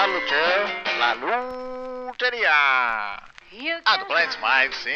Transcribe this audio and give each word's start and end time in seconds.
la 0.00 0.06
lucha, 0.06 0.64
la 0.98 1.14
lutería. 1.14 3.20
And 3.84 4.02
let's 4.08 4.36
find 4.36 4.72
see 4.72 4.94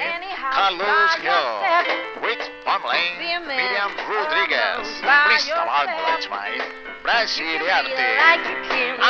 Carlos 0.50 1.14
Hill 1.20 1.61
with 2.22 2.38
Pamela 2.64 2.94
Miriam 3.46 3.93
Rodriguez. 4.08 4.88
Please 5.02 5.50
about 5.50 5.88
let's 6.08 6.25
find 6.26 6.62
Brasiliarte. 7.02 7.93
And 7.93 8.43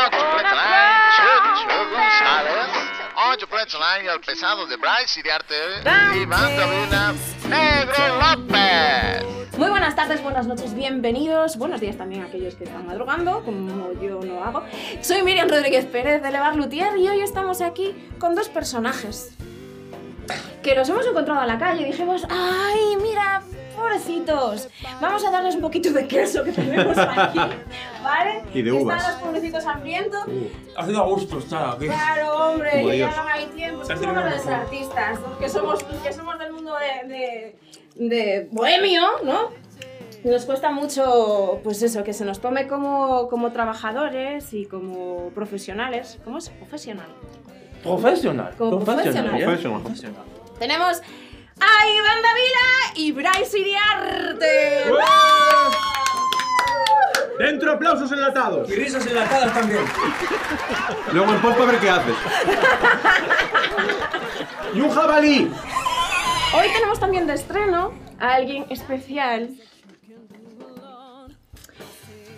let's 0.00 0.16
find 0.50 1.12
Chucho 1.14 1.78
González. 1.92 2.72
On 3.16 3.38
the 3.38 3.46
let's 3.54 3.74
line 3.74 4.06
el 4.06 4.18
pesado 4.18 4.66
de 4.66 4.76
Bryce 4.76 5.20
Iriarte 5.20 5.82
y 6.18 6.24
Bandolina 6.24 7.14
Negro 7.46 8.18
López. 8.18 9.33
Muy 9.56 9.70
buenas 9.70 9.94
tardes, 9.94 10.20
buenas 10.20 10.48
noches, 10.48 10.74
bienvenidos. 10.74 11.56
Buenos 11.58 11.80
días 11.80 11.96
también 11.96 12.22
a 12.22 12.26
aquellos 12.26 12.56
que 12.56 12.64
están 12.64 12.86
madrugando, 12.86 13.44
como 13.44 13.92
yo 14.02 14.20
no 14.20 14.42
hago. 14.42 14.64
Soy 15.00 15.22
Miriam 15.22 15.48
Rodríguez 15.48 15.86
Pérez 15.86 16.22
de 16.22 16.32
Levar 16.32 16.56
Lutier 16.56 16.96
y 16.98 17.08
hoy 17.08 17.20
estamos 17.20 17.60
aquí 17.60 17.94
con 18.18 18.34
dos 18.34 18.48
personajes 18.48 19.36
que 20.60 20.74
nos 20.74 20.88
hemos 20.88 21.06
encontrado 21.06 21.40
a 21.40 21.46
la 21.46 21.56
calle 21.58 21.82
y 21.82 21.84
dijimos, 21.84 22.26
¡ay, 22.28 22.96
mira, 23.00 23.42
pobrecitos! 23.84 24.68
Vamos 25.00 25.24
a 25.24 25.30
darles 25.30 25.54
un 25.54 25.60
poquito 25.60 25.90
de 25.92 26.06
queso 26.06 26.42
que 26.44 26.52
tenemos 26.52 26.96
aquí, 26.98 27.38
¿vale? 28.02 28.42
Y 28.52 28.62
de 28.62 28.72
uvas. 28.72 28.98
Están 28.98 29.12
los 29.12 29.22
pobrecitos 29.22 29.66
hambrientos. 29.66 30.20
Ha 30.76 30.86
sido 30.86 31.02
a 31.02 31.06
gusto 31.06 31.38
estar 31.38 31.76
aquí. 31.76 31.86
Claro, 31.86 32.36
hombre, 32.48 32.70
Como 32.72 32.88
ya 32.88 32.94
Dios. 32.94 33.16
no 33.16 33.22
hay 33.28 33.46
tiempo. 33.46 33.84
Somos 33.84 34.24
los 34.24 34.46
artistas, 34.46 35.18
que 35.38 35.48
somos, 35.48 35.82
que 35.84 36.12
somos 36.12 36.38
del 36.38 36.52
mundo 36.52 36.74
de, 36.76 37.08
de, 37.14 38.08
de 38.08 38.48
bohemio, 38.50 39.02
¿no? 39.24 39.50
Nos 40.24 40.46
cuesta 40.46 40.70
mucho, 40.70 41.60
pues 41.62 41.82
eso, 41.82 42.02
que 42.02 42.14
se 42.14 42.24
nos 42.24 42.40
tome 42.40 42.66
como, 42.66 43.28
como 43.28 43.52
trabajadores 43.52 44.54
y 44.54 44.64
como 44.64 45.28
profesionales. 45.34 46.18
¿Cómo 46.24 46.38
es? 46.38 46.48
Profesional. 46.48 47.08
Profesional. 47.82 48.54
Como 48.56 48.80
profesional. 48.80 49.38
¿eh? 49.38 49.44
Profesional. 49.44 49.82
Profesional. 49.82 50.22
Tenemos 50.58 51.02
a 51.60 51.86
Iván 51.88 52.22
Davila 52.22 52.92
y 52.94 53.12
Bryce 53.12 53.58
Iriarte. 53.58 54.84
¡Dentro 57.38 57.72
aplausos 57.72 58.10
enlatados! 58.12 58.70
Y 58.70 58.74
risas 58.74 59.06
enlatadas 59.06 59.52
también. 59.52 59.84
Luego 61.12 61.32
en 61.32 61.40
post 61.40 61.58
para 61.58 61.72
ver 61.72 61.80
qué 61.80 61.90
haces. 61.90 62.14
¡Y 64.74 64.80
un 64.80 64.90
jabalí! 64.90 65.50
Hoy 66.56 66.68
tenemos 66.72 67.00
también 67.00 67.26
de 67.26 67.34
estreno 67.34 67.92
a 68.20 68.34
alguien 68.34 68.66
especial 68.70 69.50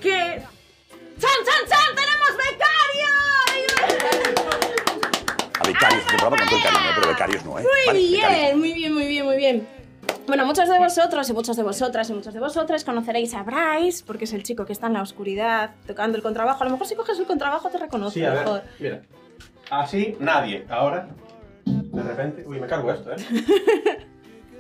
que... 0.01 0.43
¡Chan, 1.19 1.31
chan, 1.45 1.67
chan! 1.69 1.95
¡Tenemos 1.95 2.37
becario! 2.37 4.16
Becarios, 5.67 6.01
este 6.01 6.13
programa 6.17 6.37
con 6.37 6.47
todo 6.49 6.57
el 6.59 6.63
cariño, 6.65 6.91
pero 6.95 7.09
becarios 7.09 7.45
no, 7.45 7.59
¿eh? 7.59 7.63
Muy 7.63 7.87
Vale, 7.87 7.99
bien, 7.99 8.21
becarios. 8.23 8.57
muy 8.59 8.73
bien, 8.73 8.95
muy 8.95 9.07
bien, 9.07 9.25
muy 9.27 9.37
bien. 9.37 9.69
Bueno, 10.27 10.45
muchos 10.47 10.69
de 10.69 10.79
vosotros 10.79 11.29
y 11.29 11.33
muchos 11.33 11.57
de 11.57 11.63
vosotras 11.63 12.09
y 12.11 12.13
muchos 12.13 12.33
de 12.35 12.41
vosotras 12.41 12.85
conoceréis 12.85 13.35
a 13.35 13.43
Bryce, 13.43 14.05
porque 14.07 14.25
es 14.25 14.33
el 14.33 14.43
chico 14.43 14.65
que 14.65 14.73
está 14.73 14.87
en 14.87 14.93
la 14.95 15.03
oscuridad 15.03 15.71
tocando 15.87 16.17
el 16.17 16.23
contrabajo. 16.23 16.63
A 16.63 16.67
lo 16.67 16.73
mejor 16.73 16.87
si 16.87 16.95
coges 16.95 17.19
el 17.19 17.27
contrabajo 17.27 17.69
te 17.71 17.79
reconoce 17.79 18.21
Sí, 18.21 18.25
a 18.25 18.31
mejor. 18.31 18.63
ver, 18.63 18.71
mira. 18.79 19.03
Así, 19.71 20.17
nadie. 20.21 20.65
Ahora, 20.71 21.09
de 21.65 22.03
repente... 22.03 22.45
Uy, 22.47 22.61
me 22.61 22.67
cargo 22.69 22.93
esto, 22.93 23.11
¿eh? 23.13 23.17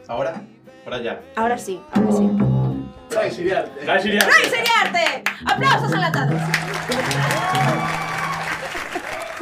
Ahora, 0.08 0.40
ahora 0.84 1.02
ya. 1.02 1.20
Ahora 1.34 1.58
sí, 1.58 1.80
ahora 1.92 2.12
sí. 2.12 2.30
Bryce 3.10 3.40
Iriarte. 3.42 3.84
Bryce 3.84 4.08
Iriarte. 4.08 4.30
¡Bryce 4.40 4.56
Iriarte! 4.60 5.24
¡Aplausos 5.46 5.92
enlatados! 5.92 6.40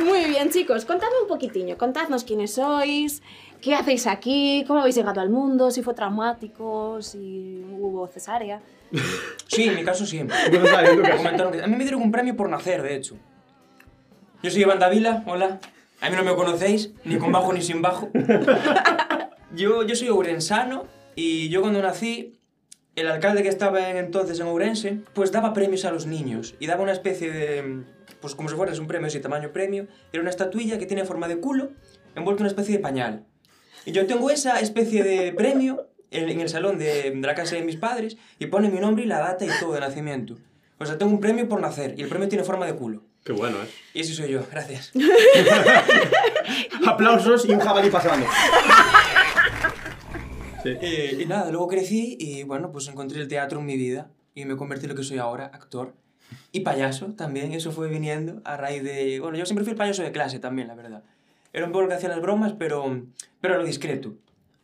Muy 0.04 0.26
bien, 0.26 0.50
chicos, 0.50 0.84
contadme 0.84 1.14
un 1.22 1.28
poquitiño, 1.28 1.78
contadnos 1.78 2.24
quiénes 2.24 2.54
sois, 2.54 3.22
qué 3.62 3.74
hacéis 3.74 4.06
aquí, 4.06 4.64
cómo 4.66 4.80
habéis 4.80 4.96
llegado 4.96 5.20
al 5.20 5.30
mundo, 5.30 5.70
si 5.70 5.82
fue 5.82 5.94
traumático, 5.94 7.00
si 7.00 7.64
hubo 7.78 8.06
cesárea. 8.08 8.60
Sí, 9.46 9.64
en 9.64 9.76
mi 9.76 9.84
caso 9.84 10.04
sí. 10.04 10.18
A 10.20 11.66
mí 11.66 11.76
me 11.76 11.84
dieron 11.84 12.02
un 12.02 12.12
premio 12.12 12.36
por 12.36 12.50
nacer, 12.50 12.82
de 12.82 12.96
hecho. 12.96 13.16
Yo 14.42 14.50
soy 14.50 14.62
Iván 14.62 14.78
Davila, 14.78 15.24
hola. 15.26 15.58
A 16.02 16.10
mí 16.10 16.16
no 16.16 16.22
me 16.22 16.34
conocéis, 16.34 16.92
ni 17.04 17.16
con 17.16 17.32
bajo 17.32 17.52
ni 17.52 17.62
sin 17.62 17.80
bajo. 17.80 18.10
Yo, 19.54 19.84
yo 19.84 19.94
soy 19.94 20.08
ourensano 20.08 20.86
y 21.14 21.48
yo 21.48 21.60
cuando 21.60 21.80
nací, 21.80 22.33
el 22.96 23.08
alcalde 23.08 23.42
que 23.42 23.48
estaba 23.48 23.90
en- 23.90 23.96
entonces 23.96 24.38
en 24.40 24.46
Ourense, 24.46 24.98
pues 25.14 25.32
daba 25.32 25.52
premios 25.52 25.84
a 25.84 25.90
los 25.90 26.06
niños 26.06 26.54
y 26.60 26.66
daba 26.66 26.82
una 26.82 26.92
especie 26.92 27.30
de, 27.32 27.82
pues 28.20 28.34
como 28.34 28.48
si 28.48 28.54
fueras 28.56 28.78
un 28.78 28.86
premio, 28.86 29.06
así 29.08 29.20
tamaño 29.20 29.52
premio, 29.52 29.86
era 30.12 30.20
una 30.20 30.30
estatuilla 30.30 30.78
que 30.78 30.86
tiene 30.86 31.04
forma 31.04 31.26
de 31.28 31.38
culo, 31.38 31.72
envuelta 32.14 32.40
en 32.40 32.44
una 32.44 32.50
especie 32.50 32.76
de 32.76 32.80
pañal. 32.82 33.24
Y 33.84 33.92
yo 33.92 34.06
tengo 34.06 34.30
esa 34.30 34.60
especie 34.60 35.02
de 35.02 35.32
premio 35.32 35.88
en, 36.10 36.28
en 36.28 36.40
el 36.40 36.48
salón 36.48 36.78
de, 36.78 37.10
de 37.10 37.26
la 37.26 37.34
casa 37.34 37.56
de 37.56 37.62
mis 37.62 37.76
padres 37.76 38.16
y 38.38 38.46
pone 38.46 38.70
mi 38.70 38.78
nombre 38.80 39.04
y 39.04 39.06
la 39.06 39.18
data 39.18 39.44
y 39.44 39.48
todo 39.60 39.72
de 39.74 39.80
nacimiento. 39.80 40.36
O 40.78 40.86
sea, 40.86 40.96
tengo 40.98 41.12
un 41.12 41.20
premio 41.20 41.48
por 41.48 41.60
nacer 41.60 41.94
y 41.98 42.02
el 42.02 42.08
premio 42.08 42.28
tiene 42.28 42.44
forma 42.44 42.66
de 42.66 42.74
culo. 42.74 43.02
Qué 43.24 43.32
bueno, 43.32 43.56
¿eh? 43.62 43.66
Y 43.94 44.00
ese 44.00 44.12
soy 44.14 44.30
yo, 44.30 44.42
gracias. 44.50 44.92
Aplausos 46.86 47.46
y 47.46 47.52
un 47.52 47.60
jabalí 47.60 47.90
pasando. 47.90 48.26
Eh, 50.64 51.18
y 51.20 51.26
nada, 51.26 51.50
luego 51.50 51.68
crecí 51.68 52.16
y 52.18 52.42
bueno, 52.42 52.72
pues 52.72 52.88
encontré 52.88 53.20
el 53.20 53.28
teatro 53.28 53.60
en 53.60 53.66
mi 53.66 53.76
vida 53.76 54.10
y 54.34 54.44
me 54.44 54.56
convertí 54.56 54.86
en 54.86 54.90
lo 54.90 54.96
que 54.96 55.04
soy 55.04 55.18
ahora, 55.18 55.46
actor. 55.46 55.94
Y 56.52 56.60
payaso 56.60 57.14
también, 57.14 57.52
eso 57.52 57.70
fue 57.70 57.88
viniendo 57.88 58.40
a 58.44 58.56
raíz 58.56 58.82
de... 58.82 59.20
Bueno, 59.20 59.36
yo 59.36 59.46
siempre 59.46 59.64
fui 59.64 59.72
el 59.72 59.78
payaso 59.78 60.02
de 60.02 60.12
clase 60.12 60.38
también, 60.38 60.68
la 60.68 60.74
verdad. 60.74 61.04
Era 61.52 61.66
un 61.66 61.72
poco 61.72 61.82
el 61.84 61.88
que 61.88 61.94
hacía 61.94 62.08
las 62.08 62.20
bromas, 62.20 62.54
pero, 62.58 63.02
pero 63.40 63.54
a 63.54 63.58
lo 63.58 63.64
discreto. 63.64 64.14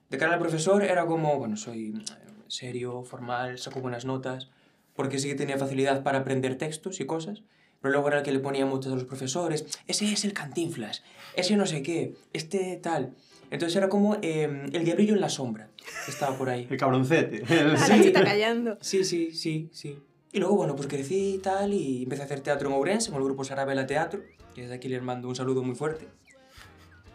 De 0.08 0.18
cara 0.18 0.34
al 0.34 0.40
profesor 0.40 0.82
era 0.82 1.06
como, 1.06 1.38
bueno, 1.38 1.56
soy 1.56 1.88
eh, 1.88 2.32
serio, 2.48 3.04
formal, 3.04 3.58
saco 3.58 3.80
buenas 3.80 4.04
notas, 4.04 4.50
porque 4.94 5.18
sí 5.18 5.28
que 5.28 5.36
tenía 5.36 5.58
facilidad 5.58 6.02
para 6.02 6.18
aprender 6.18 6.58
textos 6.58 7.00
y 7.00 7.06
cosas, 7.06 7.42
pero 7.80 7.92
luego 7.92 8.08
era 8.08 8.18
el 8.18 8.22
que 8.24 8.32
le 8.32 8.40
ponía 8.40 8.66
muchas 8.66 8.92
a 8.92 8.94
los 8.94 9.04
profesores. 9.04 9.64
Ese 9.86 10.12
es 10.12 10.24
el 10.24 10.32
cantinflas, 10.32 11.02
ese 11.36 11.56
no 11.56 11.66
sé 11.66 11.82
qué, 11.82 12.14
este 12.32 12.76
tal. 12.82 13.14
Entonces 13.50 13.76
era 13.76 13.88
como 13.88 14.16
eh, 14.22 14.68
el 14.72 14.84
diablillo 14.84 15.14
en 15.14 15.20
la 15.20 15.28
sombra, 15.28 15.68
estaba 16.06 16.36
por 16.36 16.50
ahí. 16.50 16.66
El 16.70 16.76
cabroncete. 16.76 17.42
La 17.48 18.00
chita 18.02 18.22
callando. 18.22 18.78
Sí, 18.80 19.04
sí, 19.04 19.32
sí, 19.32 19.68
sí. 19.72 19.98
Y 20.32 20.38
luego, 20.38 20.54
bueno, 20.54 20.76
pues 20.76 20.86
crecí 20.86 21.34
y 21.34 21.38
tal, 21.38 21.74
y 21.74 22.04
empecé 22.04 22.22
a 22.22 22.24
hacer 22.26 22.40
teatro 22.40 22.68
en 22.68 22.74
Ourense, 22.76 23.10
con 23.10 23.18
el 23.20 23.24
grupo 23.24 23.42
Sarabela 23.42 23.86
Teatro, 23.88 24.20
que 24.54 24.62
desde 24.62 24.74
aquí 24.76 24.88
les 24.88 25.02
mando 25.02 25.26
un 25.28 25.34
saludo 25.34 25.64
muy 25.64 25.74
fuerte. 25.74 26.06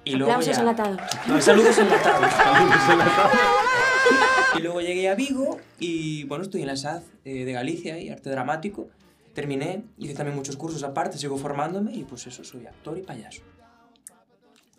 Y 0.03 0.16
luego 0.18 0.34
Aplausos 0.34 0.53
ya- 0.56 0.59
enlatados. 0.62 1.00
No, 1.28 1.42
saludos 1.42 1.78
enlatados. 1.78 2.30
y 4.58 4.62
luego 4.62 4.82
llegué 4.82 5.08
a 5.09 5.16
Vigo, 5.16 5.59
y 5.80 6.26
bueno, 6.26 6.44
estoy 6.44 6.62
en 6.62 6.68
la 6.68 6.76
SAD 6.76 7.03
eh, 7.24 7.46
de 7.46 7.52
Galicia, 7.53 7.97
y 8.00 8.09
arte 8.09 8.30
dramático. 8.30 8.90
Terminé, 9.35 9.84
hice 9.97 10.13
también 10.13 10.34
muchos 10.34 10.56
cursos 10.56 10.81
aparte, 10.84 11.18
sigo 11.18 11.38
formándome, 11.38 11.94
y 11.94 12.06
pues 12.06 12.25
eso, 12.25 12.41
soy 12.46 12.66
actor 12.66 12.97
y 12.97 13.01
payaso. 13.01 13.41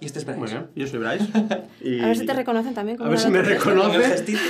Y 0.01 0.07
este 0.07 0.19
es 0.21 0.25
Bryce. 0.25 0.41
Muy 0.41 0.49
bien, 0.49 0.67
yo 0.75 0.87
soy 0.87 0.99
Bryce. 0.99 1.27
Y... 1.83 2.01
A 2.01 2.07
ver 2.07 2.17
si 2.17 2.25
te 2.25 2.33
reconocen 2.33 2.73
también. 2.73 2.97
A 2.97 2.99
como 3.01 3.11
ver 3.11 3.19
si 3.19 3.29
me 3.29 3.41
actriz. 3.41 3.63
Con 3.63 3.73
el 3.75 3.85
reconoce. 3.85 4.09
gestito. 4.09 4.41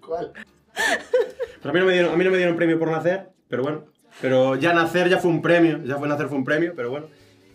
¿Cuál? 0.06 0.32
Pues 0.32 1.66
a 1.66 1.72
mí, 1.72 1.78
no 1.78 1.84
me 1.84 1.92
dieron, 1.92 2.14
a 2.14 2.16
mí 2.16 2.24
no 2.24 2.30
me 2.30 2.38
dieron 2.38 2.56
premio 2.56 2.78
por 2.78 2.90
nacer, 2.90 3.28
pero 3.48 3.62
bueno. 3.62 3.84
Pero 4.22 4.56
ya 4.56 4.72
nacer 4.72 5.10
ya 5.10 5.18
fue 5.18 5.30
un 5.30 5.42
premio, 5.42 5.84
ya 5.84 5.98
fue 5.98 6.08
nacer 6.08 6.28
fue 6.28 6.38
un 6.38 6.44
premio, 6.44 6.72
pero 6.74 6.88
bueno. 6.88 7.06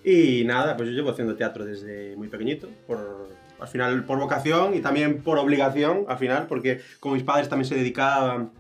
Y 0.03 0.43
nada, 0.45 0.77
pues 0.77 0.89
yo 0.89 0.95
llevo 0.95 1.09
haciendo 1.09 1.35
teatro 1.35 1.65
desde 1.65 2.15
muy 2.17 2.27
pequeñito, 2.27 2.69
por, 2.85 3.29
al 3.59 3.67
final 3.67 4.03
por 4.03 4.19
vocación 4.19 4.75
y 4.75 4.79
también 4.81 5.23
por 5.23 5.39
obligación, 5.39 6.05
al 6.07 6.19
final, 6.19 6.45
porque 6.47 6.81
como 6.99 7.15
mis 7.15 7.23
padres 7.23 7.49
también 7.49 7.67
se 7.67 7.73
dedicaban 7.73 8.51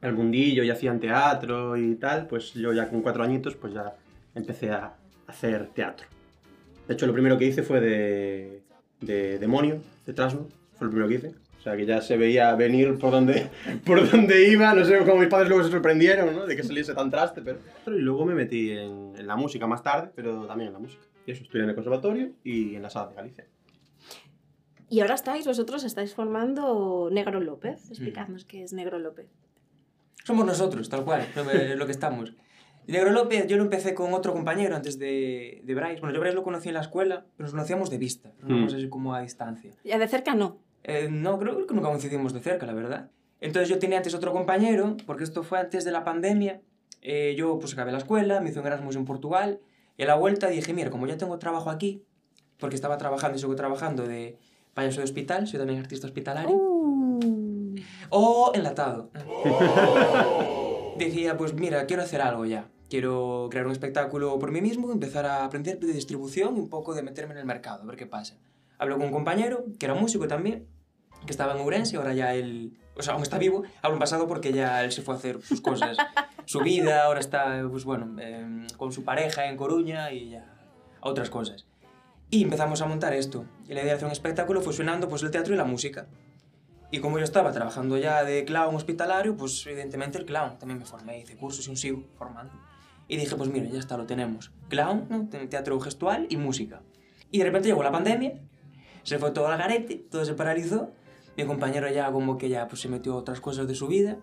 al 0.00 0.14
mundillo 0.14 0.62
y 0.62 0.70
hacían 0.70 1.00
teatro 1.00 1.76
y 1.76 1.94
tal, 1.96 2.26
pues 2.26 2.54
yo 2.54 2.72
ya 2.72 2.88
con 2.88 3.02
cuatro 3.02 3.22
añitos 3.22 3.56
pues 3.56 3.74
ya 3.74 3.94
empecé 4.34 4.70
a 4.70 4.94
hacer 5.26 5.68
teatro. 5.68 6.06
De 6.86 6.94
hecho, 6.94 7.06
lo 7.06 7.12
primero 7.12 7.36
que 7.36 7.46
hice 7.46 7.62
fue 7.62 7.80
de, 7.80 8.62
de 9.00 9.38
Demonio, 9.38 9.80
de 10.04 10.12
Trasno, 10.12 10.46
fue 10.74 10.86
lo 10.86 10.90
primero 10.90 11.08
que 11.08 11.14
hice. 11.16 11.34
O 11.58 11.62
sea, 11.62 11.76
que 11.76 11.84
ya 11.84 12.00
se 12.00 12.16
veía 12.16 12.54
venir 12.54 12.96
por 12.96 13.10
donde, 13.10 13.48
por 13.84 14.08
donde 14.08 14.48
iba, 14.48 14.72
no 14.72 14.84
sé 14.84 14.98
cómo 14.98 15.16
mis 15.16 15.28
padres 15.28 15.48
luego 15.48 15.64
se 15.64 15.70
sorprendieron, 15.70 16.32
¿no? 16.32 16.46
De 16.46 16.54
que 16.54 16.62
saliese 16.62 16.94
tan 16.94 17.10
traste, 17.10 17.42
pero... 17.42 17.58
Y 17.88 18.00
luego 18.00 18.24
me 18.24 18.34
metí 18.34 18.70
en, 18.70 19.14
en 19.16 19.26
la 19.26 19.34
música 19.34 19.66
más 19.66 19.82
tarde, 19.82 20.10
pero 20.14 20.46
también 20.46 20.68
en 20.68 20.74
la 20.74 20.78
música. 20.78 21.02
Y 21.26 21.32
eso, 21.32 21.42
estudié 21.42 21.64
en 21.64 21.70
el 21.70 21.74
conservatorio 21.74 22.30
y 22.44 22.76
en 22.76 22.82
la 22.82 22.90
sala 22.90 23.08
de 23.08 23.14
Galicia. 23.16 23.46
Y 24.88 25.00
ahora 25.00 25.16
estáis, 25.16 25.44
vosotros 25.44 25.82
estáis 25.82 26.14
formando 26.14 27.08
Negro 27.10 27.40
López. 27.40 27.90
Explicadnos 27.90 28.44
qué 28.44 28.62
es 28.62 28.72
Negro 28.72 29.00
López. 29.00 29.26
Somos 30.24 30.44
nosotros, 30.46 30.88
tal 30.88 31.04
cual, 31.04 31.26
lo 31.36 31.46
que, 31.46 31.76
lo 31.76 31.86
que 31.86 31.92
estamos. 31.92 32.32
Negro 32.86 33.10
López, 33.10 33.46
yo 33.48 33.56
lo 33.56 33.64
empecé 33.64 33.94
con 33.94 34.14
otro 34.14 34.32
compañero 34.32 34.76
antes 34.76 34.98
de, 34.98 35.60
de 35.64 35.74
Bryce. 35.74 36.00
Bueno, 36.00 36.14
yo 36.14 36.20
Bryce 36.20 36.36
lo 36.36 36.42
conocí 36.44 36.68
en 36.68 36.74
la 36.74 36.80
escuela, 36.80 37.26
pero 37.36 37.46
nos 37.46 37.52
conocíamos 37.52 37.90
de 37.90 37.98
vista, 37.98 38.32
una 38.42 38.56
Mm. 38.56 38.64
así 38.66 38.88
como 38.88 39.14
a 39.14 39.20
distancia. 39.22 39.72
Ya 39.84 39.98
de 39.98 40.06
cerca 40.08 40.34
no. 40.34 40.58
Eh, 40.84 41.08
no, 41.10 41.38
creo 41.38 41.66
que 41.66 41.74
nunca 41.74 41.88
coincidimos 41.88 42.32
de 42.32 42.40
cerca, 42.40 42.64
la 42.66 42.74
verdad. 42.74 43.10
Entonces 43.40 43.68
yo 43.68 43.78
tenía 43.78 43.96
antes 43.98 44.14
otro 44.14 44.32
compañero, 44.32 44.96
porque 45.04 45.24
esto 45.24 45.42
fue 45.42 45.58
antes 45.58 45.84
de 45.84 45.90
la 45.90 46.04
pandemia, 46.04 46.60
eh, 47.02 47.34
yo 47.36 47.58
pues 47.58 47.72
acabé 47.72 47.90
la 47.92 47.98
escuela, 47.98 48.40
me 48.40 48.50
hice 48.50 48.60
un 48.60 48.66
Erasmus 48.66 48.94
en 48.96 49.04
Portugal, 49.04 49.58
y 49.96 50.04
a 50.04 50.06
la 50.06 50.14
vuelta 50.14 50.46
dije, 50.48 50.72
mira, 50.72 50.90
como 50.90 51.06
ya 51.08 51.16
tengo 51.18 51.38
trabajo 51.38 51.70
aquí, 51.70 52.04
porque 52.58 52.76
estaba 52.76 52.98
trabajando 52.98 53.36
y 53.36 53.40
sigo 53.40 53.54
trabajando 53.56 54.06
de 54.06 54.38
payaso 54.74 54.98
de 55.00 55.04
hospital, 55.04 55.46
soy 55.48 55.58
también 55.58 55.80
artista 55.80 56.06
hospitalario, 56.06 56.54
Uh. 56.54 56.75
O 58.10 58.52
enlatado. 58.54 59.10
Decía, 60.98 61.36
pues 61.36 61.54
mira, 61.54 61.86
quiero 61.86 62.02
hacer 62.02 62.20
algo 62.22 62.44
ya. 62.44 62.68
Quiero 62.88 63.48
crear 63.50 63.66
un 63.66 63.72
espectáculo 63.72 64.38
por 64.38 64.52
mí 64.52 64.60
mismo, 64.60 64.92
empezar 64.92 65.26
a 65.26 65.44
aprender 65.44 65.78
de 65.80 65.92
distribución 65.92 66.54
un 66.54 66.68
poco 66.68 66.94
de 66.94 67.02
meterme 67.02 67.32
en 67.32 67.38
el 67.38 67.44
mercado, 67.44 67.82
a 67.82 67.86
ver 67.86 67.96
qué 67.96 68.06
pasa. 68.06 68.36
Hablo 68.78 68.96
con 68.96 69.06
un 69.06 69.12
compañero, 69.12 69.64
que 69.78 69.86
era 69.86 69.94
músico 69.94 70.28
también, 70.28 70.66
que 71.24 71.32
estaba 71.32 71.54
en 71.54 71.60
Ourense, 71.60 71.96
ahora 71.96 72.14
ya 72.14 72.34
él, 72.34 72.78
o 72.96 73.02
sea, 73.02 73.14
aún 73.14 73.22
está 73.22 73.38
vivo, 73.38 73.64
en 73.82 73.98
pasado 73.98 74.28
porque 74.28 74.52
ya 74.52 74.84
él 74.84 74.92
se 74.92 75.02
fue 75.02 75.14
a 75.14 75.18
hacer 75.18 75.42
sus 75.42 75.60
cosas, 75.60 75.96
su 76.44 76.60
vida, 76.60 77.04
ahora 77.04 77.20
está, 77.20 77.66
pues 77.68 77.84
bueno, 77.84 78.20
em, 78.20 78.68
con 78.76 78.92
su 78.92 79.02
pareja 79.02 79.46
en 79.46 79.56
Coruña 79.56 80.12
y 80.12 80.30
ya 80.30 80.56
otras 81.00 81.30
cosas. 81.30 81.66
Y 82.30 82.42
empezamos 82.42 82.80
a 82.82 82.86
montar 82.86 83.14
esto. 83.14 83.44
Y 83.68 83.74
la 83.74 83.80
idea 83.80 83.92
de 83.92 83.92
hacer 83.92 84.06
un 84.06 84.12
espectáculo 84.12 84.60
fue 84.60 84.72
sonando 84.72 85.08
pues 85.08 85.22
el 85.22 85.30
teatro 85.30 85.54
y 85.54 85.56
la 85.56 85.64
música. 85.64 86.06
Y 86.90 87.00
como 87.00 87.18
yo 87.18 87.24
estaba 87.24 87.50
trabajando 87.52 87.98
ya 87.98 88.22
de 88.24 88.44
clown 88.44 88.74
hospitalario, 88.74 89.36
pues 89.36 89.66
evidentemente 89.66 90.18
el 90.18 90.24
clown. 90.24 90.58
También 90.58 90.78
me 90.78 90.84
formé, 90.86 91.20
hice 91.20 91.36
cursos 91.36 91.66
y 91.66 91.70
un 91.70 91.76
sigo 91.76 92.04
formando. 92.16 92.52
Y 93.08 93.16
dije, 93.16 93.34
pues 93.36 93.50
mira, 93.50 93.66
ya 93.68 93.78
está, 93.78 93.96
lo 93.96 94.06
tenemos. 94.06 94.52
Clown, 94.68 95.06
¿no? 95.08 95.28
Te- 95.28 95.46
teatro 95.46 95.78
gestual 95.80 96.26
y 96.30 96.36
música. 96.36 96.82
Y 97.30 97.38
de 97.38 97.44
repente 97.44 97.68
llegó 97.68 97.82
la 97.82 97.90
pandemia, 97.92 98.40
se 99.02 99.18
fue 99.18 99.30
todo 99.32 99.48
al 99.48 99.58
garete, 99.58 99.96
todo 99.96 100.24
se 100.24 100.34
paralizó. 100.34 100.90
Mi 101.36 101.44
compañero 101.44 101.90
ya 101.90 102.10
como 102.12 102.38
que 102.38 102.48
ya 102.48 102.66
pues 102.68 102.80
se 102.80 102.88
metió 102.88 103.14
a 103.14 103.16
otras 103.16 103.40
cosas 103.40 103.66
de 103.68 103.74
su 103.74 103.88
vida. 103.88 104.18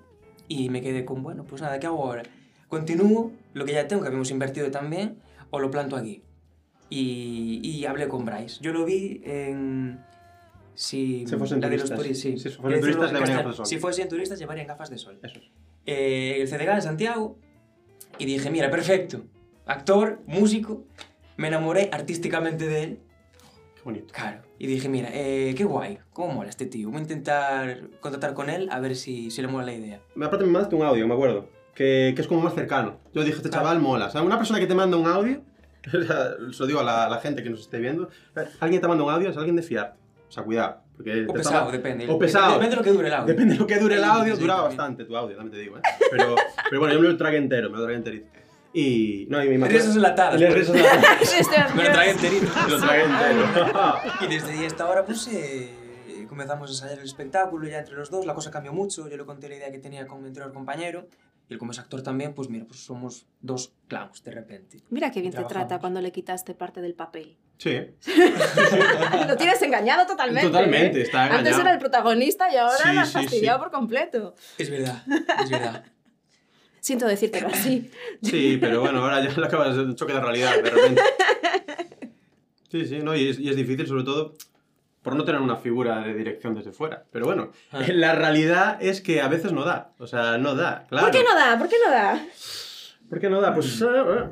Y 0.47 0.69
me 0.69 0.81
quedé 0.81 1.05
con, 1.05 1.21
bueno, 1.23 1.45
pues 1.45 1.61
nada, 1.61 1.79
¿qué 1.79 1.87
hago 1.87 2.03
ahora? 2.03 2.23
Continúo 2.67 3.31
lo 3.53 3.65
que 3.65 3.73
ya 3.73 3.87
tengo, 3.87 4.01
que 4.01 4.07
habíamos 4.07 4.31
invertido 4.31 4.71
también, 4.71 5.19
o 5.51 5.59
lo 5.59 5.69
planto 5.69 5.95
aquí. 5.95 6.23
Y, 6.89 7.59
y 7.63 7.85
hablé 7.85 8.07
con 8.07 8.25
Bryce. 8.25 8.59
Yo 8.61 8.71
lo 8.73 8.83
vi 8.85 9.21
en... 9.23 9.99
Si, 10.75 11.25
Si 11.27 11.35
fuesen 11.37 11.61
los 11.61 11.69
turistas. 11.69 11.99
turis- 11.99 12.13
sí. 12.15 12.37
Si 12.37 12.49
fuesen 12.49 12.81
turistas, 12.81 13.11
llevarían 13.11 13.37
gafas 13.37 13.51
de 13.51 13.55
sol. 13.57 13.65
Si 13.65 13.77
fuesen 13.77 14.09
turistas, 14.09 14.39
llevarían 14.39 14.67
gafas 14.67 14.89
de 14.89 14.97
sol. 14.97 15.19
Eso 15.21 15.39
es. 15.39 15.45
Eh, 15.85 16.37
el 16.41 16.47
CDG 16.47 16.69
en 16.75 16.81
Santiago 16.81 17.37
y 18.17 18.25
dije, 18.25 18.49
mira, 18.49 18.69
perfecto. 18.71 19.23
Actor, 19.65 20.21
músico, 20.27 20.83
me 21.37 21.47
enamoré 21.47 21.89
artísticamente 21.91 22.67
de 22.67 22.83
él. 22.83 22.99
Qué 23.75 23.81
bonito. 23.83 24.13
Claro. 24.13 24.41
Y 24.59 24.67
dije, 24.67 24.87
mira, 24.89 25.09
eh, 25.13 25.53
qué 25.57 25.63
guay, 25.65 25.99
cómo 26.11 26.33
mola 26.33 26.49
este 26.49 26.65
tío. 26.65 26.89
Voy 26.89 26.99
a 26.99 27.01
intentar 27.01 27.89
contactar 27.99 28.33
con 28.33 28.49
él 28.49 28.69
a 28.71 28.79
ver 28.79 28.95
si, 28.95 29.29
si 29.31 29.41
le 29.41 29.47
mola 29.47 29.65
la 29.65 29.73
idea. 29.73 30.01
Aparte 30.15 30.45
me 30.45 30.51
mandaste 30.51 30.75
un 30.75 30.83
audio, 30.83 31.07
me 31.07 31.13
acuerdo, 31.13 31.49
que, 31.75 32.13
que 32.15 32.21
es 32.21 32.27
como 32.27 32.41
más 32.41 32.55
cercano. 32.55 32.99
Yo 33.13 33.23
dije, 33.23 33.37
este 33.37 33.49
chaval 33.49 33.79
mola. 33.79 34.07
O 34.07 34.09
sea, 34.09 34.21
una 34.21 34.37
persona 34.37 34.59
que 34.59 34.67
te 34.67 34.75
manda 34.75 34.95
un 34.97 35.07
audio, 35.07 35.41
se 35.91 35.97
lo 36.59 36.65
digo 36.67 36.79
a 36.79 36.83
la, 36.83 37.05
a 37.05 37.09
la 37.09 37.19
gente 37.19 37.43
que 37.43 37.49
nos 37.49 37.59
esté 37.61 37.79
viendo, 37.79 38.09
alguien 38.59 38.81
te 38.81 38.87
manda 38.87 39.03
un 39.03 39.11
audio 39.11 39.29
es 39.29 39.37
alguien 39.37 39.55
de 39.57 39.63
fiar. 39.63 39.95
O 40.33 40.35
sea, 40.35 40.43
cuidado. 40.43 40.81
Porque 40.97 41.25
O 41.29 41.33
pesado, 41.33 41.71
depende. 41.71 42.07
O 42.09 42.17
pesado. 42.17 42.53
Depende 42.53 42.71
de 42.71 42.75
lo 42.77 42.83
que 42.83 42.89
dure 42.91 43.07
el 43.07 43.13
audio. 43.13 43.27
Depende 43.27 43.53
de 43.53 43.59
lo 43.59 43.67
que 43.67 43.77
dure 43.77 43.95
el 43.97 44.03
audio, 44.03 44.35
duraba 44.35 44.63
bastante 44.63 45.05
tu 45.05 45.15
audio, 45.15 45.35
también 45.35 45.51
te 45.53 45.59
digo, 45.59 45.77
¿eh? 45.77 45.81
Pero, 46.09 46.33
pero 46.71 46.79
bueno, 46.79 46.95
yo 46.95 47.01
me 47.01 47.07
lo 47.09 47.17
tragué 47.17 47.37
entero, 47.37 47.69
me 47.69 47.77
lo 47.77 47.83
tragué 47.83 47.97
enterito. 47.97 48.25
Y. 48.73 49.27
No, 49.29 49.43
y 49.43 49.49
me 49.49 49.55
imagino- 49.55 49.77
Risas 49.77 49.95
enlatadas, 49.95 50.39
Le- 50.39 50.47
enlatadas. 50.47 51.21
Este 51.39 51.55
Me 51.75 51.83
lo 51.83 51.91
tragué 51.91 52.09
enterito. 52.11 52.47
Me 52.65 52.71
lo 52.71 52.79
tragué 52.79 53.03
entero. 53.03 53.95
Y 54.21 54.27
desde 54.27 54.51
ahí 54.53 54.65
hasta 54.65 54.83
ahora, 54.85 55.05
pues 55.05 55.27
eh, 55.27 56.25
comenzamos 56.27 56.67
a 56.69 56.73
ensayar 56.73 56.97
el 56.97 57.05
espectáculo 57.05 57.67
ya 57.67 57.77
entre 57.77 57.93
los 57.95 58.09
dos. 58.09 58.25
La 58.25 58.33
cosa 58.33 58.49
cambió 58.49 58.73
mucho. 58.73 59.07
Yo 59.07 59.17
le 59.17 59.25
conté 59.25 59.49
la 59.49 59.55
idea 59.57 59.71
que 59.71 59.77
tenía 59.77 60.07
con 60.07 60.19
mi 60.23 60.29
anterior 60.29 60.51
compañero. 60.51 61.05
Y 61.49 61.53
él, 61.53 61.59
como 61.59 61.71
es 61.71 61.79
actor 61.79 62.01
también, 62.01 62.33
pues 62.33 62.49
mira, 62.49 62.65
pues 62.65 62.79
somos 62.79 63.25
dos 63.41 63.73
clowns 63.87 64.23
de 64.23 64.31
repente. 64.31 64.81
Mira 64.89 65.11
qué 65.11 65.21
bien 65.21 65.33
te 65.33 65.43
trata 65.43 65.79
cuando 65.79 65.99
le 66.01 66.11
quitaste 66.11 66.53
parte 66.53 66.81
del 66.81 66.93
papel. 66.93 67.37
Sí, 67.57 67.77
Lo 69.27 69.37
tienes 69.37 69.61
engañado 69.61 70.05
totalmente. 70.07 70.49
totalmente, 70.49 70.99
¿eh? 70.99 71.03
está 71.03 71.25
engañado. 71.25 71.39
Antes 71.39 71.59
era 71.59 71.73
el 71.73 71.79
protagonista 71.79 72.51
y 72.51 72.57
ahora 72.57 72.77
Sí, 72.77 72.93
lo 72.93 73.01
has 73.01 73.07
sí, 73.09 73.13
fastidiado 73.13 73.59
sí. 73.59 73.63
por 73.63 73.71
completo. 73.71 74.35
Es 74.57 74.69
verdad, 74.69 75.03
es 75.43 75.49
verdad. 75.49 75.85
Siento 76.79 77.07
decírtelo 77.07 77.47
así. 77.47 77.89
Sí, 78.21 78.57
pero 78.59 78.81
bueno, 78.81 78.99
ahora 79.01 79.23
ya 79.23 79.39
le 79.39 79.45
acabas 79.45 79.75
de 79.75 79.83
un 79.83 79.95
choque 79.95 80.11
de 80.13 80.19
realidad 80.19 80.61
de 80.61 80.69
repente. 80.69 81.01
Sí, 82.69 82.85
sí, 82.87 82.99
no, 82.99 83.15
y 83.15 83.29
es, 83.29 83.39
y 83.39 83.49
es 83.49 83.55
difícil 83.55 83.87
sobre 83.87 84.03
todo 84.03 84.35
por 85.03 85.15
no 85.15 85.23
tener 85.25 85.41
una 85.41 85.57
figura 85.57 86.01
de 86.01 86.13
dirección 86.13 86.55
desde 86.55 86.71
fuera. 86.71 87.03
Pero 87.11 87.25
bueno, 87.25 87.51
Ah. 87.71 87.81
la 87.93 88.15
realidad 88.15 88.77
es 88.81 89.01
que 89.01 89.21
a 89.21 89.27
veces 89.27 89.51
no 89.51 89.63
da. 89.65 89.93
O 89.99 90.07
sea, 90.07 90.37
no 90.37 90.55
da, 90.55 90.85
claro. 90.89 91.07
¿Por 91.07 91.15
qué 91.15 91.23
no 91.23 91.35
da? 91.35 91.57
¿Por 91.59 91.67
qué 91.69 91.75
no 91.85 91.91
da? 91.91 92.25
¿Por 93.09 93.19
qué 93.19 93.29
no 93.29 93.41
da? 93.41 93.53
Pues... 93.53 93.81
eh, 93.81 93.85
eh. 93.85 94.29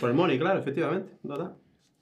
Por 0.00 0.10
el 0.10 0.16
money, 0.16 0.38
claro, 0.38 0.58
efectivamente, 0.58 1.12
no 1.22 1.36
da. 1.38 1.54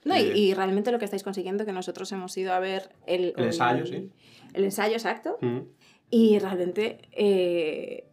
No, 0.05 0.17
y, 0.17 0.21
Eh, 0.21 0.37
y 0.39 0.55
realmente 0.55 0.91
lo 0.91 0.99
que 0.99 1.05
estáis 1.05 1.23
consiguiendo, 1.23 1.65
que 1.65 1.73
nosotros 1.73 2.11
hemos 2.13 2.37
ido 2.37 2.53
a 2.53 2.59
ver 2.59 2.91
el, 3.07 3.35
El 3.37 3.45
ensayo, 3.47 3.87
sí. 3.87 4.11
El 4.55 4.65
ensayo, 4.65 4.95
exacto. 4.95 5.39
mm. 5.41 5.59
Y 6.11 6.39
realmente, 6.39 6.99
eh, 7.13 8.07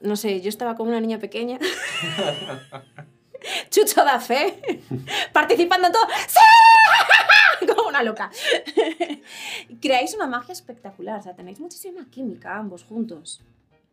no 0.00 0.16
sé, 0.16 0.40
yo 0.40 0.48
estaba 0.48 0.74
como 0.74 0.90
una 0.90 1.00
niña 1.00 1.18
pequeña. 1.18 1.58
Chucho 3.70 4.04
da 4.04 4.20
fe, 4.20 4.60
participando 5.32 5.86
en 5.88 5.92
todo. 5.92 6.06
¡Sí! 6.26 7.66
Como 7.74 7.88
una 7.88 8.02
loca. 8.02 8.30
Creáis 9.80 10.14
una 10.14 10.26
magia 10.26 10.52
espectacular, 10.52 11.18
o 11.20 11.22
sea, 11.22 11.34
tenéis 11.34 11.60
muchísima 11.60 12.06
química 12.10 12.56
ambos 12.56 12.84
juntos. 12.84 13.42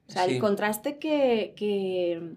O 0.07 0.11
sea, 0.11 0.25
Sí. 0.25 0.33
el 0.35 0.39
contraste 0.39 0.97
que, 0.99 1.53
que, 1.55 2.33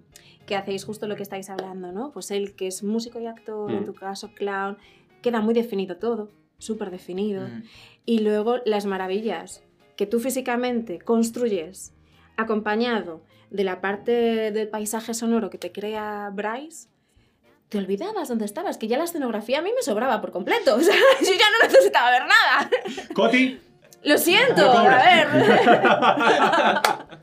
que 0.46 0.56
hacéis 0.56 0.84
justo 0.84 1.06
lo 1.08 1.16
que 1.16 1.22
estáis 1.24 1.50
hablando, 1.50 1.92
¿no? 1.92 2.12
Pues 2.12 2.30
él 2.30 2.54
que 2.54 2.68
es 2.68 2.82
músico 2.82 3.18
y 3.20 3.26
actor, 3.26 3.70
en 3.70 3.82
Mm. 3.82 3.84
tu 3.84 3.94
caso 3.94 4.30
clown, 4.34 4.78
queda 5.22 5.40
muy 5.40 5.52
definido 5.54 5.96
todo, 5.96 6.30
súper 6.58 6.90
definido. 6.90 7.46
Mm. 7.48 7.62
Y 8.06 8.20
luego 8.20 8.58
las 8.64 8.86
maravillas 8.86 9.62
que 9.96 10.06
tú 10.06 10.20
físicamente 10.20 11.00
construyes 11.00 11.92
acompañado 12.36 13.22
de 13.50 13.64
la 13.64 13.80
parte 13.80 14.52
del 14.52 14.68
paisaje 14.68 15.12
sonoro 15.14 15.50
que 15.50 15.58
te 15.58 15.72
crea 15.72 16.30
Bryce, 16.32 16.88
te 17.68 17.78
olvidabas 17.78 18.28
dónde 18.28 18.44
estabas, 18.44 18.78
que 18.78 18.86
ya 18.88 18.96
la 18.98 19.04
escenografía 19.04 19.58
a 19.58 19.62
mí 19.62 19.70
me 19.74 19.82
sobraba 19.82 20.20
por 20.20 20.30
completo. 20.32 20.76
O 20.76 20.80
sea, 20.80 20.94
yo 21.20 21.32
ya 21.32 21.50
no 21.52 21.58
necesitaba 21.68 22.10
ver 22.10 22.22
nada. 22.22 22.70
Coti, 23.14 23.60
Lo 24.04 24.16
siento, 24.18 24.62
No 24.62 24.78
a 24.78 24.96
ver. 24.98 25.28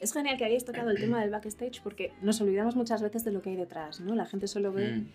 Es 0.00 0.12
genial 0.12 0.36
que 0.36 0.44
hayáis 0.44 0.64
tocado 0.64 0.90
el 0.90 0.98
tema 0.98 1.20
del 1.20 1.30
backstage 1.30 1.80
porque 1.82 2.12
nos 2.22 2.40
olvidamos 2.40 2.76
muchas 2.76 3.02
veces 3.02 3.24
de 3.24 3.32
lo 3.32 3.42
que 3.42 3.50
hay 3.50 3.56
detrás, 3.56 4.00
¿no? 4.00 4.14
La 4.14 4.26
gente 4.26 4.46
solo 4.46 4.72
ve 4.72 4.92
Mm. 4.92 5.08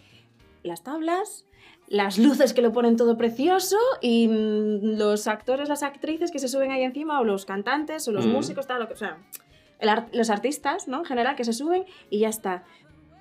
las 0.64 0.84
tablas, 0.84 1.46
las 1.88 2.18
luces 2.18 2.54
que 2.54 2.62
lo 2.62 2.74
ponen 2.74 2.98
todo 2.98 3.18
precioso 3.18 3.78
y 4.02 4.28
mm, 4.28 4.98
los 4.98 5.28
actores, 5.28 5.70
las 5.70 5.84
actrices 5.84 6.32
que 6.32 6.40
se 6.40 6.50
suben 6.50 6.72
ahí 6.72 6.84
encima 6.84 7.20
o 7.22 7.24
los 7.24 7.46
cantantes 7.46 8.08
o 8.10 8.12
los 8.12 8.26
Mm. 8.26 8.32
músicos, 8.32 8.68
tal, 8.68 8.80
lo 8.82 8.88
que, 8.88 8.94
o 8.94 8.98
sea, 8.98 9.18
el 9.80 9.90
los 10.12 10.30
artistas, 10.30 10.88
¿no? 10.90 11.00
En 11.00 11.06
general, 11.06 11.36
que 11.38 11.46
se 11.46 11.54
suben 11.54 11.86
y 12.10 12.20
ya 12.20 12.30
está. 12.30 12.64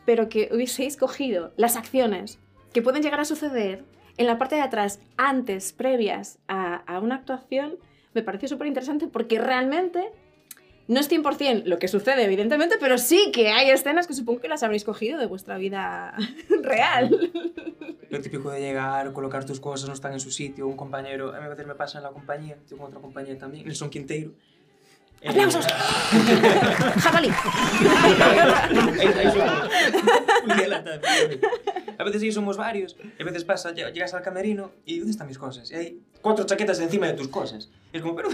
Pero 0.05 0.29
que 0.29 0.49
hubieseis 0.53 0.97
cogido 0.97 1.53
las 1.57 1.77
acciones 1.77 2.39
que 2.73 2.83
pueden 2.83 3.03
llegar 3.03 3.21
a 3.21 3.25
suceder 3.25 3.85
en 4.17 4.27
la 4.27 4.39
parte 4.39 4.57
de 4.57 4.63
atrás, 4.63 5.01
antes, 5.17 5.73
previas 5.73 6.39
a, 6.49 6.77
a 6.77 7.01
una 7.01 7.17
actuación, 7.17 7.79
me 8.15 8.23
pareció 8.23 8.49
súper 8.49 8.67
interesante 8.67 9.07
porque 9.07 9.39
realmente 9.39 10.11
no 10.89 11.01
es 11.01 11.11
100% 11.11 11.65
lo 11.65 11.79
que 11.79 11.89
sucede, 11.89 12.25
evidentemente, 12.25 12.77
pero 12.79 12.99
sí 12.99 13.31
que 13.33 13.51
hay 13.51 13.71
escenas 13.71 14.07
que 14.07 14.15
supongo 14.15 14.41
que 14.41 14.49
las 14.49 14.63
habréis 14.63 14.85
cogido 14.85 15.19
de 15.19 15.27
vuestra 15.27 15.57
vida 15.57 16.15
real. 16.63 17.33
Lo 18.11 18.21
típico 18.21 18.51
de 18.51 18.61
llegar, 18.61 19.13
colocar 19.13 19.45
tus 19.45 19.61
cosas, 19.61 19.89
no 19.89 19.95
están 19.95 20.13
en 20.13 20.21
su 20.21 20.31
sitio, 20.31 20.67
un 20.67 20.77
compañero, 20.77 21.35
a 21.35 21.39
mí 21.39 21.47
a 21.47 21.49
veces 21.49 21.67
me 21.67 21.75
pasa 21.75 21.99
en 21.99 22.05
la 22.05 22.11
compañía, 22.11 22.59
tengo 22.69 22.85
otra 22.85 23.01
compañía 23.01 23.39
también, 23.39 23.65
Nelson 23.67 23.91
Quinteiro. 23.91 24.33
Eh, 25.23 25.29
¡Aplausos! 25.29 25.65
¡Jabalí! 27.01 27.31
Día 30.57 30.69
lata, 30.69 31.01
A 31.99 32.05
veces 32.05 32.21
sí 32.23 32.33
somos 32.33 32.57
varios, 32.57 32.97
a 33.21 33.25
veces 33.25 33.45
pasa, 33.45 33.71
lle- 33.73 33.93
llegas 33.93 34.13
al 34.15 34.23
camerino 34.23 34.73
y 34.85 34.99
¿dónde 34.99 35.13
están 35.13 35.29
mis 35.29 35.39
cosas? 35.39 35.71
Y 35.71 35.75
hay 35.75 36.01
cuatro 36.21 36.45
chaquetas 36.45 36.81
encima 36.81 37.07
de 37.07 37.13
tus 37.13 37.29
cosas. 37.29 37.71
Y 37.93 37.97
es 37.99 38.03
como, 38.03 38.17
pero 38.17 38.31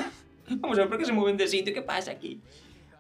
vamos 0.48 0.78
a 0.78 0.80
ver, 0.82 0.88
¿por 0.88 0.98
qué 0.98 1.04
se 1.04 1.12
mueven 1.12 1.36
de 1.36 1.46
sitio? 1.48 1.74
¿Qué 1.74 1.82
pasa 1.82 2.12
aquí? 2.12 2.40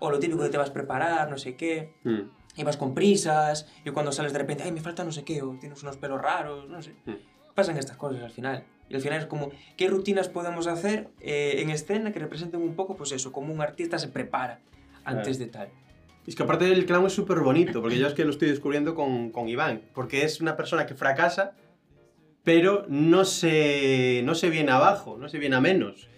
O 0.00 0.10
lo 0.10 0.18
típico 0.18 0.42
de 0.42 0.50
te 0.50 0.58
vas 0.58 0.70
a 0.70 0.72
preparar, 0.74 1.30
no 1.30 1.38
sé 1.38 1.56
qué, 1.56 1.94
Mm. 2.04 2.20
y 2.56 2.64
vas 2.64 2.76
con 2.76 2.94
prisas, 2.94 3.66
y 3.84 3.90
cuando 3.90 4.12
sales 4.12 4.32
de 4.32 4.38
repente, 4.40 4.64
ay, 4.64 4.72
me 4.72 4.80
falta 4.80 5.02
no 5.04 5.12
sé 5.12 5.24
qué, 5.24 5.40
o 5.42 5.56
tienes 5.58 5.82
unos 5.82 5.96
pelos 5.96 6.20
raros, 6.20 6.68
no 6.68 6.82
sé. 6.82 6.94
Mm. 7.06 7.12
Pasan 7.58 7.76
estas 7.76 7.96
cosas 7.96 8.22
al 8.22 8.30
final. 8.30 8.62
Y 8.88 8.94
al 8.94 9.00
final 9.00 9.18
es 9.18 9.26
como, 9.26 9.50
¿qué 9.76 9.88
rutinas 9.88 10.28
podemos 10.28 10.68
hacer 10.68 11.08
eh, 11.20 11.54
en 11.56 11.70
escena 11.70 12.12
que 12.12 12.20
representen 12.20 12.62
un 12.62 12.76
poco, 12.76 12.94
pues 12.94 13.10
eso, 13.10 13.32
como 13.32 13.52
un 13.52 13.60
artista 13.60 13.98
se 13.98 14.06
prepara 14.06 14.60
antes 15.02 15.40
de 15.40 15.46
tal? 15.46 15.68
Es 16.24 16.36
que 16.36 16.44
aparte 16.44 16.70
el 16.70 16.86
clown 16.86 17.06
es 17.06 17.14
súper 17.14 17.40
bonito, 17.40 17.80
porque 17.82 17.98
yo 17.98 18.06
es 18.06 18.14
que 18.14 18.24
lo 18.24 18.30
estoy 18.30 18.46
descubriendo 18.46 18.94
con, 18.94 19.30
con 19.30 19.48
Iván, 19.48 19.82
porque 19.92 20.22
es 20.22 20.40
una 20.40 20.56
persona 20.56 20.86
que 20.86 20.94
fracasa, 20.94 21.56
pero 22.44 22.86
no 22.88 23.24
se, 23.24 24.22
no 24.24 24.36
se 24.36 24.50
viene 24.50 24.70
abajo, 24.70 25.16
no 25.18 25.28
se 25.28 25.40
viene 25.40 25.56
a 25.56 25.60
menos. 25.60 26.08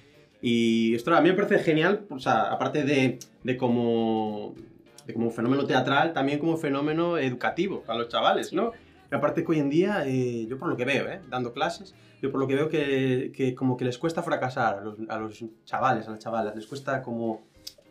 Y 0.42 0.94
esto 0.94 1.14
a 1.14 1.22
mí 1.22 1.30
me 1.30 1.36
parece 1.36 1.60
genial, 1.60 2.04
o 2.10 2.18
sea, 2.18 2.52
aparte 2.52 2.84
de, 2.84 3.18
de 3.44 3.56
como, 3.56 4.54
de 5.06 5.14
como 5.14 5.30
fenómeno 5.30 5.64
teatral, 5.64 6.12
también 6.12 6.38
como 6.38 6.58
fenómeno 6.58 7.16
educativo 7.16 7.80
para 7.80 8.00
los 8.00 8.08
chavales, 8.10 8.52
¿no? 8.52 8.72
Y 9.10 9.14
aparte 9.14 9.44
que 9.44 9.50
hoy 9.52 9.58
en 9.58 9.70
día, 9.70 10.04
eh, 10.06 10.46
yo 10.48 10.58
por 10.58 10.68
lo 10.68 10.76
que 10.76 10.84
veo, 10.84 11.08
¿eh? 11.08 11.20
dando 11.28 11.52
clases, 11.52 11.94
yo 12.22 12.30
por 12.30 12.40
lo 12.40 12.46
que 12.46 12.54
veo 12.54 12.68
que, 12.68 13.32
que 13.34 13.54
como 13.54 13.76
que 13.76 13.84
les 13.84 13.98
cuesta 13.98 14.22
fracasar 14.22 14.78
a 14.78 14.80
los, 14.82 14.96
a 15.08 15.18
los 15.18 15.44
chavales, 15.64 16.06
a 16.06 16.10
las 16.10 16.20
chavalas, 16.20 16.54
les 16.54 16.66
cuesta 16.66 17.02
como, 17.02 17.42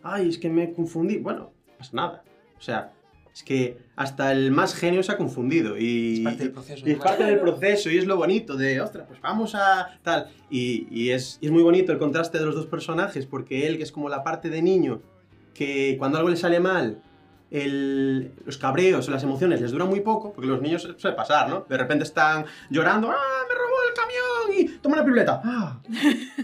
ay, 0.01 0.29
es 0.29 0.37
que 0.37 0.49
me 0.49 0.71
confundí. 0.71 1.17
Bueno, 1.17 1.51
no 1.67 1.77
pasa 1.77 1.91
nada. 1.93 2.23
O 2.57 2.61
sea, 2.61 2.93
es 3.33 3.43
que 3.43 3.77
hasta 3.95 4.31
el 4.31 4.51
más 4.51 4.75
genio 4.75 5.03
se 5.03 5.11
ha 5.11 5.17
confundido 5.17 5.77
y 5.77 6.17
Es 6.17 6.23
parte 6.23 6.43
del 6.43 6.51
proceso, 6.51 6.87
y 6.87 6.91
es 6.91 6.97
parte 6.99 7.23
del 7.23 7.39
proceso 7.39 7.89
y 7.89 7.97
es 7.97 8.05
lo 8.05 8.17
bonito 8.17 8.55
de, 8.55 8.81
ostras, 8.81 9.05
pues 9.07 9.19
vamos 9.21 9.55
a 9.55 9.99
tal. 10.03 10.29
Y, 10.49 10.87
y 10.89 11.11
es, 11.11 11.37
y 11.41 11.47
es 11.47 11.51
muy 11.51 11.63
bonito 11.63 11.91
el 11.91 11.99
contraste 11.99 12.39
de 12.39 12.45
los 12.45 12.55
dos 12.55 12.65
personajes 12.65 13.25
porque 13.25 13.67
él, 13.67 13.77
que 13.77 13.83
es 13.83 13.91
como 13.91 14.09
la 14.09 14.23
parte 14.23 14.49
de 14.49 14.61
niño, 14.61 15.01
que 15.53 15.95
cuando 15.97 16.17
algo 16.17 16.29
le 16.29 16.37
sale 16.37 16.59
mal, 16.59 17.01
el- 17.51 18.31
los 18.45 18.57
cabreos 18.57 19.07
o 19.07 19.11
las 19.11 19.23
emociones 19.23 19.59
les 19.61 19.71
duran 19.71 19.87
muy 19.89 20.01
poco, 20.01 20.33
porque 20.33 20.47
los 20.47 20.61
niños 20.61 20.87
suele 20.97 21.15
pasar, 21.15 21.49
¿no? 21.49 21.65
De 21.67 21.77
repente 21.77 22.03
están 22.03 22.45
llorando, 22.69 23.09
¡ah, 23.09 23.15
me 23.47 23.55
robó 23.55 23.75
el 23.87 23.93
camión! 23.93 24.59
Y 24.75 24.77
toma 24.79 24.95
una 24.95 25.03
piruleta, 25.03 25.41
¡ah! 25.43 25.79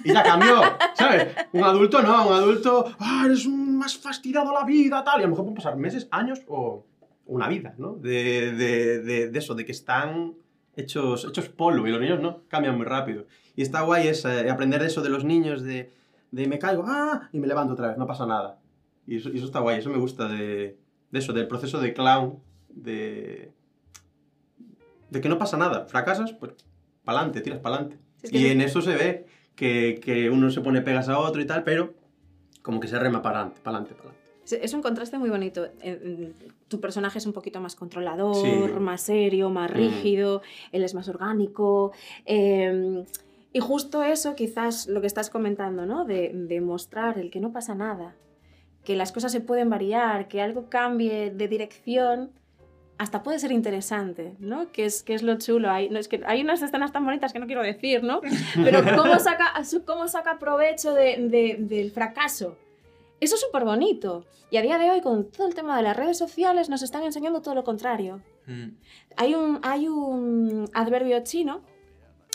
Y 0.04 0.14
ya 0.14 0.24
cambió, 0.24 0.62
¿sabes? 0.96 1.28
Un 1.54 1.64
adulto 1.64 2.02
no, 2.02 2.28
un 2.28 2.34
adulto, 2.34 2.86
¡ah, 3.00 3.24
eres 3.26 3.46
un 3.46 3.78
más 3.78 3.98
fastidiado 3.98 4.52
la 4.54 4.64
vida, 4.66 5.04
tal! 5.04 5.20
Y 5.20 5.24
a 5.24 5.26
lo 5.28 5.30
mejor 5.32 5.46
pueden 5.46 5.56
pasar 5.56 5.76
meses, 5.78 6.08
años 6.12 6.42
o 6.48 6.86
una 7.28 7.48
vida, 7.48 7.74
¿no? 7.78 7.94
De, 7.96 8.52
de, 8.54 9.00
de, 9.02 9.30
de 9.30 9.40
eso, 9.40 9.56
de 9.56 9.66
que 9.66 9.72
están 9.72 10.34
hechos, 10.76 11.26
hechos 11.30 11.50
polvo 11.50 11.88
y 11.88 11.92
los 11.92 12.02
niños 12.02 12.20
no, 12.20 12.44
cambian 12.48 12.76
muy 12.78 12.86
rápido. 12.86 13.26
Y 13.56 13.62
está 13.62 13.82
guay 13.82 14.08
es 14.10 14.26
eh, 14.26 14.50
aprender 14.50 14.82
eso 14.84 15.02
de 15.02 15.10
los 15.10 15.24
niños, 15.24 15.62
de, 15.64 15.92
de 16.32 16.48
me 16.48 16.60
caigo, 16.60 16.84
¡ah! 16.88 17.30
Y 17.32 17.40
me 17.40 17.48
levanto 17.48 17.74
otra 17.74 17.88
vez, 17.90 17.98
no 17.98 18.06
pasa 18.08 18.26
nada. 18.26 18.60
Y 19.08 19.18
eso, 19.18 19.30
y 19.30 19.38
eso 19.38 19.46
está 19.46 19.60
guay, 19.60 19.80
eso 19.80 19.90
me 19.90 19.98
gusta 19.98 20.28
de, 20.28 20.78
de 21.16 21.20
eso, 21.20 21.32
del 21.34 21.48
proceso 21.48 21.80
de 21.80 21.94
clown, 21.94 22.40
de, 22.70 23.52
de 25.10 25.22
que 25.22 25.30
no 25.30 25.38
pasa 25.38 25.56
nada. 25.58 25.86
Fracasas, 25.86 26.34
pues 26.34 26.52
pa'lante, 27.06 27.40
tiras 27.42 27.60
pa'lante. 27.60 27.98
Que 28.22 28.38
y 28.38 28.42
sí. 28.42 28.48
en 28.48 28.60
eso 28.62 28.82
se 28.82 28.96
ve 28.96 29.26
que, 29.56 30.00
que 30.04 30.30
uno 30.30 30.50
se 30.52 30.60
pone 30.62 30.82
pegas 30.82 31.08
a 31.08 31.18
otro 31.20 31.42
y 31.42 31.46
tal, 31.46 31.64
pero 31.64 31.94
como 32.62 32.80
que 32.82 32.88
se 32.90 33.00
rema 33.00 33.22
para 33.22 33.40
adelante, 33.40 33.62
para 33.64 33.78
adelante, 33.78 33.96
para 33.96 34.10
adelante. 34.10 34.26
Es- 34.66 34.74
un 34.74 34.82
contraste 34.82 35.18
muy 35.18 35.30
bonito. 35.30 35.68
Tu 36.68 36.80
personaje 36.82 37.18
es 37.18 37.26
un 37.26 37.34
poquito 37.34 37.62
más 37.62 37.76
controlador, 37.76 38.36
Sí. 38.36 38.74
más 38.80 39.02
serio, 39.02 39.50
más 39.50 39.72
Mm. 39.72 39.74
rígido, 39.74 40.42
él 40.72 40.84
es 40.84 40.94
más 40.94 41.08
orgánico. 41.08 41.94
eh, 42.26 43.06
y 43.54 43.60
justo 43.62 44.04
eso, 44.04 44.36
quizás 44.36 44.88
lo 44.88 45.00
que 45.00 45.08
estás 45.08 45.30
comentando, 45.30 45.86
¿no? 45.86 46.04
De, 46.04 46.32
de 46.34 46.60
mostrar 46.60 47.18
el 47.18 47.30
que 47.32 47.40
no 47.40 47.54
pasa 47.54 47.74
nada, 47.74 48.14
que 48.86 48.96
las 48.96 49.12
cosas 49.12 49.32
se 49.34 49.42
pueden 49.42 49.70
variar, 49.70 50.28
que 50.30 50.42
algo 50.42 50.70
cambie 50.70 51.32
de 51.32 51.48
dirección, 51.50 52.32
hasta 52.98 53.24
puede 53.24 53.40
ser 53.40 53.52
interesante, 53.52 54.36
¿no? 54.40 54.72
Que 54.72 54.86
es, 54.86 55.04
que 55.04 55.14
es 55.16 55.24
lo 55.24 55.38
chulo. 55.38 55.70
Hay, 55.70 55.90
no, 55.90 56.00
es 56.00 56.08
que 56.08 56.22
hay 56.26 56.42
unas 56.42 56.62
escenas 56.62 56.94
tan 56.94 57.04
bonitas 57.04 57.34
que 57.34 57.40
no 57.40 57.46
quiero 57.48 57.62
decir, 57.64 58.04
¿no? 58.04 58.22
Pero 58.64 58.80
cómo 58.96 59.20
saca, 59.20 59.52
cómo 59.86 60.08
saca 60.08 60.40
provecho 60.40 60.94
de- 60.94 61.18
de- 61.28 61.58
del 61.60 61.92
fracaso. 61.92 62.56
Eso 63.20 63.36
es 63.36 63.42
súper 63.42 63.66
bonito. 63.66 64.26
Y 64.52 64.58
a 64.58 64.62
día 64.62 64.78
de 64.78 64.92
hoy, 64.92 65.02
con 65.02 65.30
todo 65.32 65.48
el 65.48 65.56
tema 65.56 65.76
de 65.76 65.84
las 65.84 65.98
redes 65.98 66.18
sociales, 66.18 66.70
nos 66.70 66.84
están 66.84 67.04
enseñando 67.04 67.42
todo 67.42 67.56
lo 67.56 67.64
contrario. 67.64 68.22
Mm. 68.46 68.68
Hay 69.18 69.34
un, 69.36 69.60
hay 69.64 69.88
un 69.88 70.70
adverbio 70.74 71.22
chino, 71.24 71.62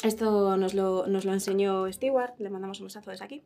esto 0.02 0.56
nos 0.56 0.74
lo, 0.74 1.06
nos 1.06 1.24
lo 1.24 1.32
enseñó 1.32 1.90
Stewart, 1.92 2.32
le 2.38 2.50
mandamos 2.50 2.80
un 2.80 2.86
besazo 2.86 3.10
desde 3.10 3.24
aquí. 3.24 3.42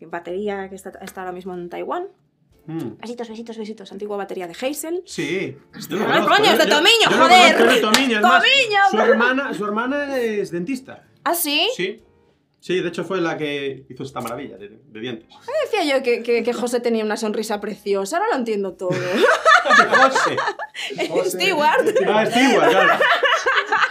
Batería 0.00 0.68
que 0.68 0.74
está, 0.74 0.90
está 1.02 1.20
ahora 1.22 1.32
mismo 1.32 1.54
en 1.54 1.68
Taiwán. 1.68 2.08
Mm. 2.66 2.96
Besitos, 3.00 3.28
besitos, 3.28 3.58
besitos. 3.58 3.92
Antigua 3.92 4.16
batería 4.16 4.46
de 4.46 4.54
Hazel. 4.54 5.02
Sí. 5.06 5.56
Yo 5.88 5.96
¡Ay, 5.98 6.22
conozco, 6.22 6.28
coño, 6.36 6.50
es 6.52 6.58
de 6.58 6.64
yo- 6.64 6.76
Tomiño, 6.76 7.10
yo 7.10 7.16
lo 7.16 7.24
joder! 7.24 7.52
conozco, 7.56 7.68
es 7.70 7.74
de 7.74 7.80
Tomiño, 7.80 8.16
es 8.16 8.22
más, 8.22 8.42
¡Tomiño! 8.42 8.80
Su 8.90 8.98
hermana, 8.98 9.54
su 9.54 9.64
hermana 9.64 10.16
es 10.18 10.50
dentista. 10.50 11.04
¿Ah, 11.24 11.34
sí? 11.34 11.68
Sí. 11.76 12.02
Sí, 12.60 12.80
de 12.80 12.88
hecho 12.88 13.04
fue 13.04 13.20
la 13.20 13.36
que 13.36 13.84
hizo 13.90 14.02
esta 14.04 14.22
maravilla 14.22 14.56
de, 14.56 14.70
de 14.70 15.00
dientes. 15.00 15.28
Decía 15.70 15.84
yo 15.98 16.02
que, 16.02 16.22
que, 16.22 16.42
que 16.42 16.52
José 16.54 16.80
tenía 16.80 17.04
una 17.04 17.18
sonrisa 17.18 17.60
preciosa, 17.60 18.16
ahora 18.16 18.30
lo 18.30 18.36
entiendo 18.36 18.72
todo. 18.72 18.88
José. 19.68 20.36
Stewart. 21.30 21.84
Ah, 22.08 22.24
Stewart, 22.26 22.70
claro. 22.70 22.92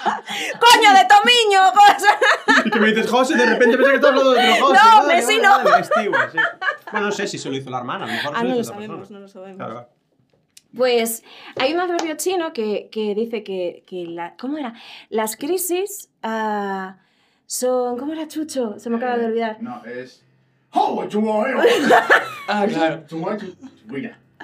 ¡Coño, 0.03 0.89
de 0.93 1.07
Tomiño! 1.07 1.61
cosa! 1.73 2.63
Y 2.65 2.69
que 2.69 2.79
me 2.79 2.87
dices 2.87 3.09
José, 3.09 3.35
de 3.35 3.45
repente 3.45 3.77
pensé 3.77 3.89
que 3.91 3.95
estás 3.95 4.09
hablando 4.11 4.31
de 4.33 4.51
otro 4.51 4.65
José. 4.67 4.79
No, 4.83 4.97
Vale, 5.03 5.15
vecino. 5.15 5.49
vale, 5.49 5.69
vale, 5.69 5.83
Stewart, 5.83 6.31
sí. 6.31 6.37
Bueno, 6.91 7.07
no 7.07 7.11
sé 7.11 7.27
si 7.27 7.37
se 7.37 7.49
lo 7.49 7.55
hizo 7.55 7.69
la 7.69 7.77
hermana, 7.79 8.05
a 8.05 8.07
lo 8.07 8.13
mejor 8.13 8.33
Ah, 8.35 8.39
se 8.39 8.43
no 8.45 8.49
lo 8.53 8.59
hizo 8.61 8.71
sabemos, 8.73 8.97
persona. 8.99 9.19
no 9.19 9.21
lo 9.23 9.27
sabemos. 9.27 9.57
Claro. 9.57 9.89
Pues 10.75 11.23
hay 11.59 11.73
un 11.73 11.79
adverbio 11.81 12.15
chino 12.17 12.51
que, 12.53 12.89
que 12.91 13.13
dice 13.13 13.43
que, 13.43 13.83
que 13.87 14.05
la, 14.07 14.35
¿cómo 14.37 14.57
era? 14.57 14.73
Las 15.09 15.35
crisis 15.37 16.09
ah, 16.23 16.97
son... 17.45 17.97
¿Cómo 17.99 18.13
era 18.13 18.27
Chucho? 18.27 18.79
Se 18.79 18.89
me 18.89 18.97
acaba 18.97 19.17
de 19.17 19.25
olvidar. 19.27 19.57
No, 19.61 19.83
es. 19.85 20.23
Ah, 22.47 22.65
claro. 22.67 23.05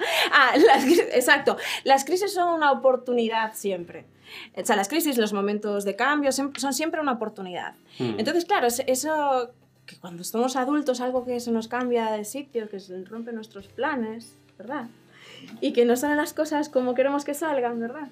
Ah, 0.32 0.52
las 0.56 0.84
exacto. 0.84 1.56
Las 1.84 2.04
crisis 2.04 2.32
son 2.32 2.54
una 2.54 2.72
oportunidad 2.72 3.54
siempre. 3.54 4.06
O 4.56 4.64
sea, 4.64 4.76
las 4.76 4.88
crisis, 4.88 5.18
los 5.18 5.32
momentos 5.32 5.84
de 5.84 5.96
cambio 5.96 6.30
son 6.32 6.52
siempre 6.72 7.00
una 7.00 7.12
oportunidad. 7.12 7.74
Mm. 7.98 8.18
Entonces, 8.18 8.44
claro, 8.44 8.66
es- 8.68 8.82
eso 8.86 9.50
que 9.86 9.96
cuando 9.96 10.22
somos 10.22 10.54
adultos, 10.56 11.00
algo 11.00 11.24
que 11.24 11.40
se 11.40 11.50
nos 11.50 11.66
cambia 11.66 12.12
de 12.12 12.24
sitio, 12.24 12.68
que 12.68 12.78
se 12.78 13.04
rompe 13.04 13.32
nuestros 13.32 13.66
planes, 13.66 14.36
¿verdad? 14.56 14.86
Y 15.60 15.72
que 15.72 15.84
no 15.84 15.96
salen 15.96 16.16
las 16.16 16.32
cosas 16.32 16.68
como 16.68 16.94
queremos 16.94 17.24
que 17.24 17.34
salgan, 17.34 17.80
¿verdad? 17.80 18.08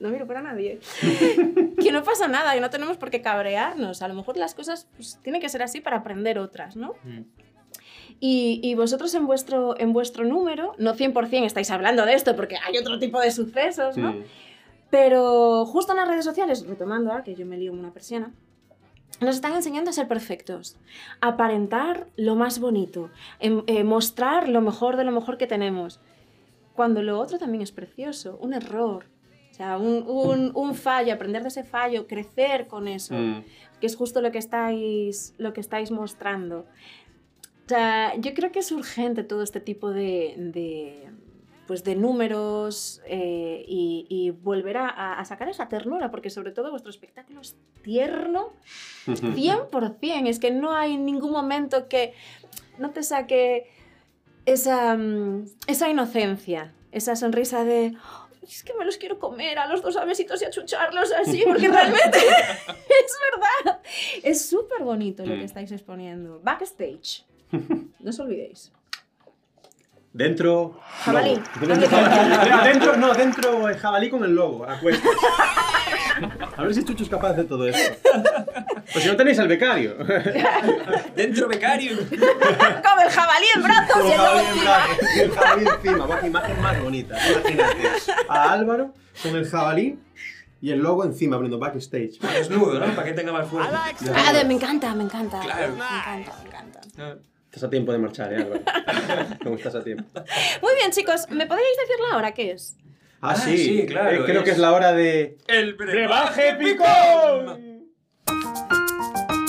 No 0.00 0.08
miro 0.08 0.26
para 0.26 0.40
nadie. 0.40 0.80
que 1.82 1.92
no 1.92 2.02
pasa 2.04 2.28
nada, 2.28 2.54
que 2.54 2.60
no 2.60 2.70
tenemos 2.70 2.96
por 2.96 3.10
qué 3.10 3.20
cabrearnos. 3.20 4.00
A 4.00 4.08
lo 4.08 4.14
mejor 4.14 4.36
las 4.36 4.54
cosas 4.54 4.86
pues, 4.96 5.18
tienen 5.22 5.40
que 5.40 5.48
ser 5.48 5.62
así 5.62 5.80
para 5.80 5.98
aprender 5.98 6.38
otras, 6.38 6.76
¿no? 6.76 6.94
Mm. 7.04 7.20
Y, 8.24 8.60
y 8.62 8.76
vosotros 8.76 9.12
en 9.16 9.26
vuestro, 9.26 9.76
en 9.80 9.92
vuestro 9.92 10.24
número, 10.24 10.74
no 10.78 10.94
100% 10.94 11.44
estáis 11.44 11.72
hablando 11.72 12.06
de 12.06 12.14
esto 12.14 12.36
porque 12.36 12.54
hay 12.64 12.78
otro 12.78 13.00
tipo 13.00 13.18
de 13.18 13.32
sucesos, 13.32 13.96
¿no? 13.96 14.12
Mm. 14.12 14.22
Pero 14.90 15.64
justo 15.66 15.90
en 15.92 15.96
las 15.98 16.06
redes 16.08 16.24
sociales, 16.24 16.64
retomando 16.66 17.10
ahora 17.10 17.24
que 17.24 17.34
yo 17.34 17.46
me 17.46 17.56
lío 17.56 17.72
una 17.72 17.92
persiana, 17.92 18.32
nos 19.20 19.34
están 19.34 19.54
enseñando 19.54 19.90
a 19.90 19.92
ser 19.92 20.06
perfectos, 20.06 20.76
a 21.20 21.28
aparentar 21.30 22.06
lo 22.16 22.36
más 22.36 22.60
bonito, 22.60 23.10
em- 23.40 23.64
eh, 23.66 23.82
mostrar 23.84 24.48
lo 24.48 24.60
mejor 24.60 24.96
de 24.96 25.04
lo 25.04 25.10
mejor 25.12 25.36
que 25.36 25.46
tenemos, 25.48 25.98
cuando 26.74 27.02
lo 27.02 27.18
otro 27.18 27.38
también 27.38 27.62
es 27.62 27.72
precioso, 27.72 28.38
un 28.40 28.54
error, 28.54 29.06
o 29.50 29.54
sea, 29.54 29.78
un, 29.78 30.04
un- 30.06 30.52
un 30.54 30.74
fallo, 30.74 31.12
aprender 31.12 31.42
de 31.42 31.48
ese 31.48 31.64
fallo, 31.64 32.06
crecer 32.06 32.66
con 32.68 32.86
eso, 32.86 33.14
Mm. 33.14 33.44
que 33.80 33.86
es 33.86 33.96
justo 33.96 34.20
lo 34.20 34.30
que 34.30 34.38
estáis, 34.38 35.34
lo 35.38 35.52
que 35.52 35.60
estáis 35.60 35.90
mostrando. 35.90 36.66
Sea, 37.72 38.14
yo 38.16 38.34
creo 38.34 38.52
que 38.52 38.58
es 38.58 38.70
urgente 38.72 39.24
todo 39.24 39.42
este 39.42 39.60
tipo 39.60 39.90
de, 39.90 40.34
de, 40.36 41.08
pues 41.66 41.84
de 41.84 41.94
números 41.96 43.00
eh, 43.06 43.64
y, 43.66 44.06
y 44.10 44.30
volver 44.30 44.76
a, 44.76 44.88
a- 45.18 45.24
sacar 45.24 45.48
esa 45.48 45.68
ternura, 45.68 46.10
porque 46.10 46.28
sobre 46.28 46.50
todo 46.52 46.70
vuestro 46.70 46.90
espectáculo 46.90 47.40
es 47.40 47.56
tierno 47.82 48.52
100%. 49.06 50.28
Es 50.28 50.38
que 50.38 50.50
no 50.50 50.72
hay 50.72 50.98
ningún 50.98 51.32
momento 51.32 51.88
que 51.88 52.12
no 52.78 52.90
te 52.90 53.02
saque 53.02 53.70
esa, 54.44 54.94
mm, 54.96 55.46
esa 55.66 55.88
inocencia, 55.88 56.74
esa 56.90 57.16
sonrisa 57.16 57.64
de... 57.64 57.94
"Ay, 57.96 58.38
Es 58.48 58.64
que 58.64 58.74
me 58.74 58.84
los 58.84 58.96
quiero 58.98 59.18
comer 59.18 59.58
a 59.58 59.66
los 59.68 59.80
dos 59.82 59.96
a 59.96 60.04
besitos 60.04 60.42
y 60.42 60.44
a 60.44 60.50
chucharlos 60.50 61.10
así, 61.12 61.42
porque 61.46 61.68
realmente 61.68 62.18
es 63.04 63.18
verdad. 63.30 63.80
Es 64.24 64.44
súper 64.46 64.82
bonito 64.82 65.24
lo 65.24 65.34
que 65.36 65.42
Mm. 65.42 65.44
estáis 65.44 65.72
exponiendo. 65.72 66.40
Backstage. 66.42 67.24
No 68.00 68.10
os 68.10 68.18
olvidéis. 68.20 68.72
Dentro. 70.12 70.78
Jabalí. 71.04 71.40
Dentro, 71.60 71.88
jabalí. 71.88 72.68
Dentro- 72.68 72.96
no, 72.98 73.14
dentro 73.14 73.68
el 73.68 73.76
jabalí 73.78 74.10
con 74.10 74.24
el 74.24 74.34
lobo, 74.34 74.64
a 74.68 74.78
cuestas. 74.78 75.10
A 76.56 76.62
ver 76.62 76.74
si 76.74 76.84
Chucho 76.84 77.04
es 77.04 77.08
capaz 77.08 77.32
de 77.32 77.44
todo 77.44 77.66
esto. 77.66 77.98
Pues 78.92 79.02
si 79.02 79.08
no 79.08 79.16
tenéis 79.16 79.38
al 79.38 79.48
becario. 79.48 79.96
Dentro 81.16 81.48
becario. 81.48 81.96
Como 81.96 83.00
el 83.02 83.10
jabalí 83.10 83.46
en 83.56 83.62
brazos 83.62 83.92
Con 83.96 84.06
y 84.06 84.10
el 84.12 84.18
lobo 84.18 84.28
jabalí 84.28 84.44
en 84.44 84.52
encima. 84.52 84.76
brazos, 84.76 85.16
y 85.16 85.20
el 85.20 85.30
jabalí 85.32 85.64
encima. 85.66 86.06
Buah, 86.06 86.20
qué 86.20 86.26
imagen 86.26 86.60
más 86.62 86.82
bonita. 86.82 87.16
Imagínate 87.30 87.88
a 88.28 88.52
Álvaro 88.52 88.94
con 89.22 89.34
el 89.36 89.48
jabalí 89.48 89.98
y 90.60 90.70
el 90.70 90.78
logo 90.80 91.04
encima 91.04 91.36
abriendo 91.36 91.58
backstage. 91.58 92.18
Desnudo, 92.20 92.78
¿no? 92.78 92.94
Para 92.94 93.04
que 93.04 93.14
tenga 93.14 93.32
más 93.32 93.48
fuerza. 93.48 93.70
Ah, 94.14 94.44
me 94.46 94.54
encanta, 94.54 94.94
me 94.94 95.04
encanta. 95.04 95.40
Claro. 95.40 95.72
Me 95.72 95.78
encanta, 95.78 96.32
me 96.42 96.48
encanta. 96.48 97.18
Estás 97.52 97.64
a 97.64 97.70
tiempo 97.70 97.92
de 97.92 97.98
marchar, 97.98 98.32
¿eh, 98.32 98.36
Álvaro? 98.38 98.62
¿Cómo 99.42 99.56
estás 99.56 99.74
a 99.74 99.84
tiempo? 99.84 100.04
Muy 100.62 100.74
bien, 100.76 100.90
chicos, 100.90 101.28
¿me 101.28 101.46
podríais 101.46 101.76
decir 101.76 101.96
la 102.10 102.16
hora 102.16 102.32
qué 102.32 102.52
es? 102.52 102.76
Ah, 103.20 103.32
Ah, 103.32 103.36
sí. 103.36 103.58
sí, 103.58 103.86
claro, 103.86 104.10
Eh, 104.10 104.24
creo 104.24 104.38
es- 104.38 104.44
que 104.44 104.50
es 104.52 104.58
la 104.58 104.72
hora 104.72 104.92
de. 104.92 105.36
El 105.48 105.74
¡Brebaje 105.74 106.54
picón! 106.54 107.90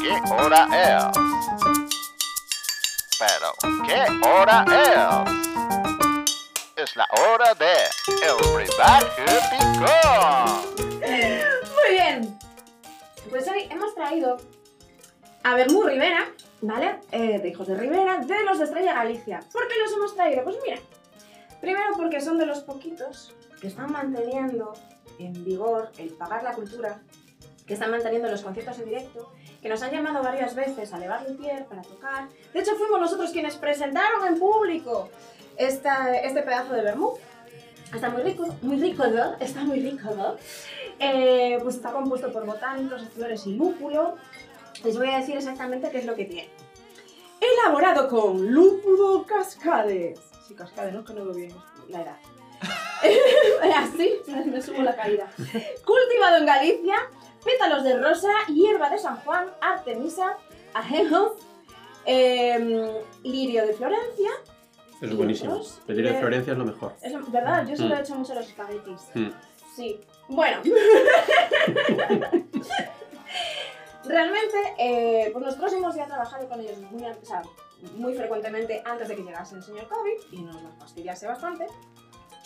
¿Qué 0.01 0.11
hora 0.33 0.67
es? 0.73 1.05
Pero, 3.19 3.53
¿qué 3.87 4.27
hora 4.27 4.65
es? 6.75 6.83
Es 6.83 6.95
la 6.97 7.07
hora 7.21 7.53
de 7.53 7.73
el 8.21 8.35
brebaje 8.53 9.23
picón. 9.51 10.99
Muy 11.73 11.89
bien. 11.91 12.37
Pues 13.29 13.47
hoy 13.47 13.67
hemos 13.71 13.95
traído 13.95 14.37
a 15.43 15.55
Bermú 15.55 15.83
Rivera, 15.83 16.27
¿vale? 16.63 16.99
Eh, 17.11 17.39
de 17.39 17.49
Hijos 17.49 17.67
de 17.67 17.75
Rivera, 17.75 18.19
de 18.19 18.43
los 18.45 18.57
de 18.57 18.65
Estrella 18.65 18.93
Galicia. 18.93 19.41
¿Por 19.51 19.67
qué 19.67 19.73
los 19.83 19.93
hemos 19.93 20.15
traído? 20.15 20.43
Pues 20.43 20.57
mira, 20.65 20.79
primero 21.59 21.93
porque 21.95 22.21
son 22.21 22.37
de 22.37 22.45
los 22.45 22.61
poquitos 22.61 23.35
que 23.59 23.67
están 23.67 23.91
manteniendo 23.91 24.73
en 25.19 25.43
vigor 25.43 25.91
el 25.97 26.13
pagar 26.13 26.43
la 26.43 26.53
cultura, 26.53 27.01
que 27.67 27.73
están 27.73 27.91
manteniendo 27.91 28.29
los 28.29 28.41
conciertos 28.41 28.79
en 28.79 28.85
directo, 28.85 29.31
que 29.61 29.69
nos 29.69 29.81
han 29.83 29.91
llamado 29.91 30.23
varias 30.23 30.55
veces 30.55 30.93
a 30.93 30.99
Levar 30.99 31.29
Luthier 31.29 31.65
para 31.65 31.81
tocar. 31.81 32.29
De 32.53 32.59
hecho, 32.59 32.75
fuimos 32.75 32.99
nosotros 32.99 33.31
quienes 33.31 33.55
presentaron 33.57 34.25
en 34.25 34.39
público 34.39 35.09
este 35.57 36.41
pedazo 36.43 36.73
de 36.73 36.81
Bermú. 36.81 37.13
Está 37.93 38.09
muy 38.09 38.23
rico, 38.23 38.47
muy 38.61 38.77
rico, 38.77 39.05
¿no? 39.05 39.35
Está 39.39 39.63
muy 39.63 39.79
rico, 39.79 40.09
¿no? 40.15 40.35
Eh, 40.99 41.59
pues 41.61 41.75
está 41.75 41.91
compuesto 41.91 42.31
por 42.31 42.45
botánicos, 42.45 43.03
flores 43.09 43.45
y 43.45 43.55
lúpulo. 43.55 44.15
Les 44.83 44.97
voy 44.97 45.09
a 45.09 45.17
decir 45.19 45.37
exactamente 45.37 45.89
qué 45.91 45.99
es 45.99 46.05
lo 46.05 46.15
que 46.15 46.25
tiene. 46.25 46.49
Elaborado 47.39 48.07
con 48.09 48.51
lúpulo 48.53 49.25
cascades. 49.27 50.19
Sí, 50.47 50.53
cascades, 50.55 50.93
¿no? 50.93 50.99
Es 51.01 51.05
que 51.05 51.13
no 51.13 51.25
veo 51.25 51.33
bien 51.33 51.53
la 51.89 52.01
edad. 52.01 52.17
Así, 53.77 54.13
me 54.45 54.61
subo 54.61 54.81
la 54.83 54.95
caída. 54.95 55.29
Cultivado 55.85 56.37
en 56.37 56.45
Galicia, 56.45 56.95
pétalos 57.43 57.83
de 57.83 57.97
rosa, 57.99 58.29
hierba 58.47 58.89
de 58.89 58.97
San 58.97 59.17
Juan, 59.17 59.47
artemisa, 59.61 60.37
ajejos, 60.73 61.33
em, 62.05 62.87
lirio 63.23 63.65
de 63.67 63.73
Florencia. 63.73 64.31
Es 65.01 65.13
buenísimo. 65.15 65.51
otros? 65.53 65.81
El 65.87 65.97
lirio 65.97 66.11
de 66.11 66.17
Eh, 66.17 66.21
Florencia 66.21 66.53
es 66.53 66.59
lo 66.59 66.65
mejor. 66.65 66.93
Es 67.01 67.31
verdad, 67.31 67.67
yo 67.67 67.75
se 67.75 67.83
lo 67.83 67.89
Mm. 67.89 67.97
he 67.97 68.01
hecho 68.01 68.15
mucho 68.15 68.31
a 68.31 68.35
los 68.35 68.47
espaguetis. 68.47 69.01
Mm. 69.13 69.29
Sí. 69.75 69.99
Bueno. 70.29 70.61
Realmente, 74.13 74.57
eh, 74.77 75.29
pues 75.33 75.43
nosotros 75.43 75.73
hemos 75.73 75.95
ya 75.95 76.05
trabajado 76.05 76.47
con 76.47 76.59
ellos 76.59 76.77
muy, 76.91 77.03
an- 77.03 77.17
o 77.19 77.25
sea, 77.25 77.41
muy 77.95 78.13
frecuentemente 78.13 78.83
antes 78.85 79.07
de 79.07 79.15
que 79.15 79.23
llegase 79.23 79.55
el 79.55 79.63
señor 79.63 79.87
COVID 79.87 80.31
y 80.31 80.41
nos 80.43 80.61
lo 80.61 80.69
fastidiase 80.79 81.25
bastante. 81.25 81.65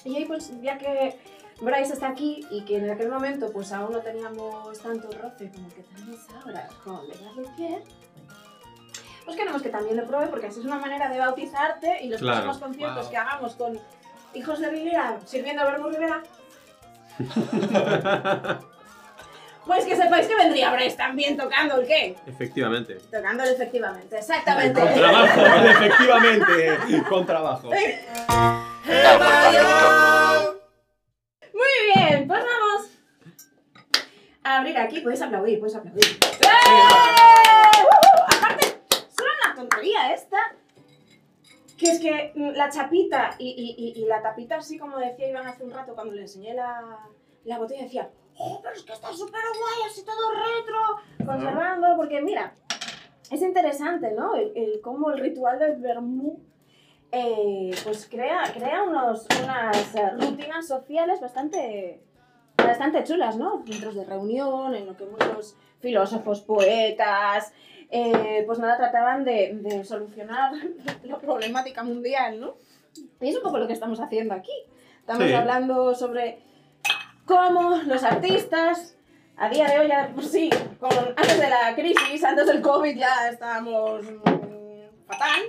Y 0.05 0.15
hoy, 0.15 0.23
pues, 0.23 0.49
ya 0.61 0.77
que 0.77 1.19
Bryce 1.59 1.91
está 1.93 2.07
aquí 2.07 2.45
y 2.51 2.61
que 2.63 2.77
en 2.77 2.89
aquel 2.89 3.09
momento 3.09 3.51
pues 3.51 3.73
aún 3.73 3.91
no 3.91 3.99
teníamos 3.99 4.79
tanto 4.79 5.09
roce 5.11 5.51
como 5.51 5.67
que 5.69 5.83
tenemos 5.83 6.19
ahora 6.41 6.69
con 6.85 7.05
Legar 7.07 7.33
Luthier, 7.35 7.83
pues 9.25 9.35
queremos 9.35 9.61
que 9.61 9.69
también 9.69 9.97
lo 9.97 10.05
pruebe 10.07 10.27
porque 10.27 10.47
así 10.47 10.59
es 10.61 10.65
una 10.65 10.79
manera 10.79 11.09
de 11.09 11.19
bautizarte 11.19 12.01
y 12.01 12.07
los 12.09 12.21
Claro. 12.21 12.43
próximos 12.43 12.59
conciertos 12.65 13.01
Wow. 13.05 13.11
que 13.11 13.17
hagamos 13.17 13.55
con 13.55 13.77
hijos 14.35 14.59
de 14.59 14.69
Rivera 14.69 15.19
sirviendo 15.25 15.63
a 15.63 15.65
Vermouth 15.65 15.91
Rivera, 15.93 16.23
pues 19.67 19.85
que 19.85 19.95
sepáis 19.95 20.27
que 20.27 20.35
vendría 20.35 20.71
Bryce 20.71 20.97
también 20.97 21.37
tocando 21.37 21.79
el 21.81 21.87
qué. 21.87 22.15
Efectivamente. 22.25 22.95
Tocándolo 23.11 23.49
efectivamente, 23.51 24.17
exactamente. 24.17 24.79
Con 24.79 24.93
trabajo, 24.93 25.41
efectivamente. 25.69 26.77
Con 27.09 27.25
trabajo. 27.25 27.69
El. 27.73 27.95
Muy 31.53 31.93
bien, 31.95 32.27
pues 32.27 32.39
vamos 32.43 32.91
a 34.43 34.57
abrir 34.57 34.77
aquí. 34.77 34.99
Puedes 35.01 35.21
aplaudir, 35.21 35.59
puedes 35.59 35.75
aplaudir. 35.75 36.03
¡Eh! 36.05 36.47
¡Uh! 37.83 38.35
Aparte, 38.37 38.65
solo 39.17 39.29
una 39.43 39.55
tontería 39.55 40.13
esta. 40.13 40.37
Que 41.77 41.91
es 41.91 41.99
que 41.99 42.31
mm, 42.35 42.51
la 42.55 42.69
chapita 42.69 43.35
y, 43.37 43.49
y- 43.49 43.75
y- 43.77 44.01
y 44.03 44.07
la 44.07 44.21
tapita, 44.21 44.55
así 44.57 44.79
como 44.79 44.97
decía 44.97 45.29
Iván 45.29 45.45
hace 45.45 45.63
un 45.63 45.71
rato 45.71 45.93
cuando 45.93 46.13
le 46.15 46.21
enseñé 46.23 46.55
la, 46.55 46.97
la 47.43 47.59
botella, 47.59 47.83
decía, 47.83 48.09
¡Oh, 48.39 48.59
pero 48.61 48.75
es 48.75 48.83
que 48.83 48.93
está 48.93 49.11
súper 49.13 49.41
guay, 49.41 49.89
así 49.89 50.03
todo 50.05 50.31
retro! 50.31 51.25
Conservando, 51.25 51.87
porque 51.97 52.21
mira, 52.21 52.53
es 53.31 53.41
interesante, 53.41 54.11
¿no? 54.11 54.35
El, 54.35 54.51
el 54.55 54.81
cómo 54.81 55.09
el 55.11 55.19
ritual 55.19 55.59
del 55.59 55.77
vermú 55.77 56.39
eh, 57.11 57.71
pues 57.83 58.07
crea, 58.09 58.43
crea 58.53 58.83
unos, 58.83 59.25
unas 59.43 59.95
eh, 59.95 60.09
rutinas 60.19 60.67
sociales 60.67 61.19
bastante, 61.21 62.01
bastante 62.57 63.03
chulas, 63.03 63.37
¿no? 63.37 63.63
Centros 63.65 63.95
de 63.95 64.05
reunión, 64.05 64.75
en 64.75 64.85
lo 64.85 64.95
que 64.97 65.05
muchos 65.05 65.55
filósofos, 65.79 66.41
poetas, 66.41 67.53
eh, 67.89 68.43
pues 68.45 68.59
nada, 68.59 68.77
trataban 68.77 69.23
de, 69.23 69.53
de 69.61 69.83
solucionar 69.85 70.51
la 71.03 71.17
problemática 71.17 71.83
mundial, 71.83 72.39
¿no? 72.39 72.55
Y 73.21 73.29
es 73.29 73.35
un 73.37 73.43
poco 73.43 73.57
lo 73.57 73.67
que 73.67 73.73
estamos 73.73 73.99
haciendo 73.99 74.33
aquí. 74.33 74.51
Estamos 74.99 75.27
Sí. 75.27 75.33
hablando 75.33 75.95
sobre 75.95 76.39
cómo 77.27 77.75
los 77.85 78.03
artistas, 78.03 78.95
a 79.35 79.49
día 79.49 79.67
de 79.67 79.79
hoy, 79.79 79.87
ya 79.89 80.09
por 80.15 80.23
sí, 80.23 80.49
con, 80.79 80.89
antes 80.91 81.39
de 81.39 81.49
la 81.49 81.75
crisis, 81.75 82.23
antes 82.23 82.47
del 82.47 82.61
COVID, 82.61 82.97
ya 82.97 83.29
estábamos 83.29 84.03
mm, 84.03 85.05
fatal. 85.05 85.41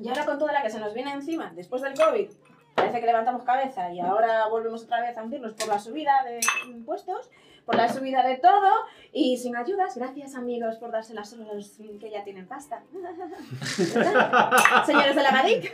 Y 0.00 0.08
ahora 0.08 0.24
con 0.24 0.38
toda 0.38 0.52
la 0.52 0.62
que 0.62 0.70
se 0.70 0.80
nos 0.80 0.92
viene 0.94 1.12
encima, 1.12 1.52
después 1.54 1.82
del 1.82 1.94
COVID, 1.94 2.28
parece 2.74 3.00
que 3.00 3.06
levantamos 3.06 3.42
cabeza 3.44 3.90
y 3.92 4.00
ahora 4.00 4.48
volvemos 4.48 4.82
otra 4.84 5.00
vez 5.00 5.16
a 5.16 5.22
hundirnos 5.22 5.54
por 5.54 5.68
la 5.68 5.78
subida 5.78 6.22
de 6.24 6.40
impuestos, 6.68 7.30
por 7.64 7.76
la 7.76 7.88
subida 7.88 8.22
de 8.22 8.36
todo 8.36 8.70
y 9.12 9.38
sin 9.38 9.56
ayudas. 9.56 9.96
Gracias 9.96 10.34
amigos 10.34 10.76
por 10.76 10.90
dárselas 10.90 11.32
a 11.32 11.36
los 11.36 11.78
que 12.00 12.10
ya 12.10 12.24
tienen 12.24 12.46
pasta. 12.46 12.82
Señores 14.86 15.16
de 15.16 15.22
la 15.22 15.32
Madic. 15.32 15.72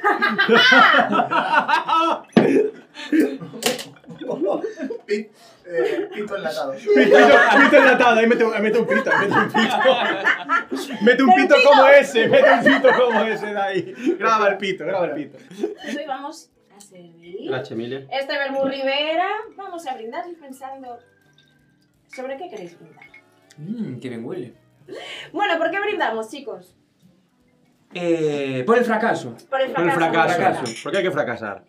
Pit, 5.07 5.31
eh, 5.67 6.09
pito 6.15 6.37
enlatado. 6.37 6.73
Pito, 6.95 6.95
pito 6.95 7.77
enlatado, 7.77 8.19
ahí 8.19 8.27
mete, 8.27 8.45
ahí 8.45 8.63
mete 8.63 8.79
un 8.79 8.87
pito, 8.87 9.11
mete 9.19 9.35
un 9.35 9.49
pito. 9.49 9.77
Mete 11.03 11.23
un 11.23 11.35
pito 11.35 11.55
pito. 11.57 11.69
como 11.69 11.87
ese, 11.89 12.29
mete 12.29 12.51
un 12.51 12.65
pito 12.65 12.89
como 12.97 13.21
ese 13.23 13.47
de 13.47 13.61
ahí. 13.61 13.95
Graba 14.19 14.49
el 14.49 14.59
pito, 14.59 14.85
graba 14.85 15.07
el 15.07 15.15
pito. 15.15 15.39
Pues 15.83 15.97
hoy 15.97 16.07
vamos 16.07 16.51
a 16.91 16.97
servir 16.97 17.49
Gracias, 17.49 17.71
Emilia. 17.73 18.07
este 18.11 18.37
vermú 18.37 18.65
Rivera. 18.65 19.29
Vamos 19.57 19.87
a 19.87 19.95
brindar 19.95 20.25
y 20.29 20.35
pensando 20.35 20.99
sobre 22.15 22.37
qué 22.37 22.49
queréis 22.49 22.79
brindar. 22.79 23.05
Mmm, 23.59 23.99
qué 24.01 24.09
bien 24.09 24.25
huele. 24.25 24.55
Bueno, 25.33 25.57
¿por 25.59 25.71
qué 25.71 25.81
brindamos, 25.81 26.31
chicos? 26.31 26.75
Eh, 27.95 28.63
por 28.67 28.79
el 28.79 28.85
fracaso. 28.85 29.37
Por 29.49 29.61
el 29.61 29.73
Por 29.73 29.85
el 29.85 29.93
fracaso. 29.93 30.35
fracaso. 30.35 30.61
fracaso. 30.61 30.75
Porque 30.83 30.99
hay 30.99 31.05
que 31.05 31.11
fracasar. 31.11 31.65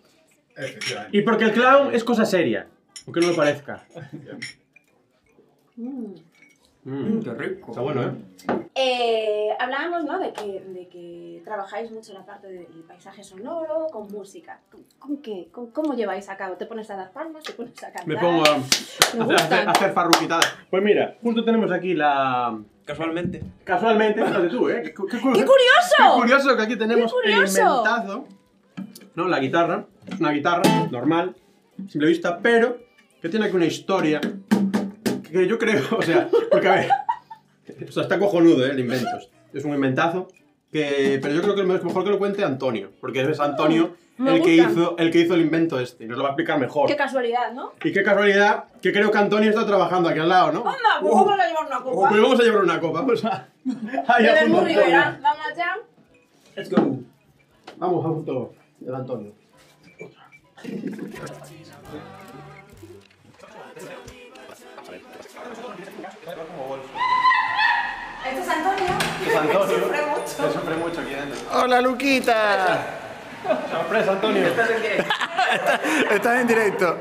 Y 1.12 1.22
porque 1.22 1.46
el 1.46 1.52
clown 1.54 1.94
es 1.94 2.04
cosa 2.04 2.26
seria. 2.26 2.68
Aunque 3.06 3.22
no 3.22 3.28
lo 3.28 3.36
parezca. 3.36 3.86
Mm. 5.76 6.14
Mm. 6.84 6.92
Mmm, 7.18 7.24
qué 7.24 7.34
rico. 7.34 7.72
Está 7.72 7.82
bueno, 7.82 8.04
¿eh? 8.04 8.12
Eh, 8.74 9.50
hablábamos, 9.60 10.04
¿no? 10.06 10.18
De 10.18 10.34
que, 10.34 10.62
de 10.62 10.88
que 10.88 11.42
trabajáis 11.46 11.92
mucho 11.92 12.14
la 12.14 12.26
parte 12.26 12.48
del 12.48 12.66
paisaje 12.88 13.24
sonoro 13.24 13.88
con 13.92 14.08
música. 14.12 14.60
¿Con, 14.72 14.82
con 14.98 15.18
qué? 15.18 15.50
¿Con- 15.52 15.72
¿Cómo 15.72 15.94
lleváis 15.94 16.28
a 16.30 16.38
cabo? 16.38 16.56
¿Te 16.56 16.66
pones 16.66 16.90
a 16.90 16.96
dar 16.96 17.12
palmas? 17.12 17.44
¿Te 17.44 17.54
pones 17.54 17.78
a 17.84 17.92
cantar? 17.92 18.08
Me 18.08 18.18
pongo 18.18 18.44
a 18.48 18.58
Me 18.58 19.36
hacer, 19.36 19.36
hacer, 19.36 19.70
hacer 19.70 19.94
farruquitadas. 19.94 20.56
Pues 20.70 20.82
mira, 20.82 21.18
justo 21.22 21.44
tenemos 21.44 21.72
aquí 21.72 21.94
la... 21.94 22.58
Casualmente. 22.86 23.44
Casualmente, 23.64 24.26
fíjate 24.26 24.48
tú, 24.48 24.70
¿eh? 24.70 24.82
Qué, 24.84 24.94
qué 24.94 25.04
¡Qué 25.08 25.20
curioso! 25.20 25.46
Qué 25.46 26.20
curioso 26.22 26.58
que 26.58 26.64
aquí 26.64 26.76
tenemos 26.78 27.14
¡Qué 27.24 27.30
el 27.30 27.36
inventazo. 27.38 28.26
¿No? 29.16 29.28
La 29.28 29.40
guitarra. 29.40 29.86
Es 30.08 30.20
una 30.20 30.32
guitarra 30.32 30.64
normal, 30.90 31.36
simple 31.88 32.08
vista, 32.08 32.40
pero 32.40 32.80
que 33.22 33.30
tiene 33.30 33.46
aquí 33.46 33.56
una 33.56 33.68
historia 33.68 34.20
que 35.32 35.48
yo 35.48 35.58
creo, 35.58 35.84
o 35.98 36.02
sea, 36.02 36.30
porque 36.52 36.68
a 36.68 36.76
ver, 36.76 36.90
o 37.88 37.92
sea, 37.92 38.04
está 38.04 38.20
cojonudo 38.20 38.66
¿eh? 38.66 38.72
el 38.72 38.80
invento. 38.80 39.10
Es 39.54 39.66
un 39.66 39.74
inventazo, 39.74 40.28
que, 40.72 41.20
pero 41.22 41.34
yo 41.34 41.42
creo 41.42 41.56
que 41.56 41.62
es 41.62 41.84
mejor 41.84 42.04
que 42.04 42.10
lo 42.10 42.18
cuente 42.18 42.44
Antonio, 42.44 42.92
porque 43.02 43.22
es 43.22 43.40
Antonio 43.40 43.96
Me 44.18 44.36
el 44.36 44.42
que, 44.42 44.58
gusta. 44.58 44.72
hizo, 44.72 44.98
el 44.98 45.12
que 45.12 45.20
hizo 45.20 45.34
el 45.34 45.42
invento 45.42 45.80
este, 45.80 46.06
y 46.06 46.08
nos 46.08 46.18
lo 46.18 46.24
va 46.24 46.30
a 46.30 46.32
explicar 46.34 46.60
mejor. 46.60 46.88
Qué 46.88 46.96
casualidad, 46.96 47.52
¿no? 47.54 47.74
Y 47.84 47.92
qué 47.92 48.04
casualidad 48.04 48.66
que 48.82 48.94
creo 48.94 49.12
que 49.12 49.18
Antonio 49.18 49.50
está 49.50 49.66
trabajando 49.66 50.10
aquí 50.10 50.20
al 50.20 50.30
lado, 50.30 50.52
¿no? 50.52 50.60
¡Anda! 50.60 51.00
Pues 51.02 51.14
vamos 51.14 51.40
a 51.40 51.48
llevar 51.48 51.66
una 51.66 51.80
copa. 51.82 52.10
Pues 52.10 52.22
vamos 52.22 52.40
a 52.40 52.44
llevar 52.44 52.64
una 52.64 52.80
copa, 52.80 53.02
vamos 53.02 53.26
a... 53.26 53.48
Ahí 54.08 54.28
a 54.28 54.42
junto 54.42 54.58
a 54.58 54.60
Antonio. 54.62 54.82
Rivera. 54.82 55.20
Vamos 55.22 55.46
allá. 55.52 55.78
Let's 56.56 56.70
go. 56.70 57.00
Vamos 57.78 58.06
a 58.06 58.10
junto 58.10 58.54
del 58.80 58.96
Antonio. 58.96 59.34
Este 68.24 68.40
es 68.42 68.50
Antonio. 68.50 68.86
Es 69.28 69.36
Antonio. 69.36 69.68
Sufre 69.80 70.02
mucho. 70.06 70.44
Me 70.44 70.54
sufre 70.54 70.76
mucho 70.76 71.02
aquí 71.02 71.14
dentro. 71.14 71.40
Hola, 71.60 71.82
Luquita. 71.82 72.80
Sorpresa, 73.72 74.12
Antonio. 74.12 74.48
Estás 76.12 76.42
en 76.42 76.48
directo. 76.48 76.98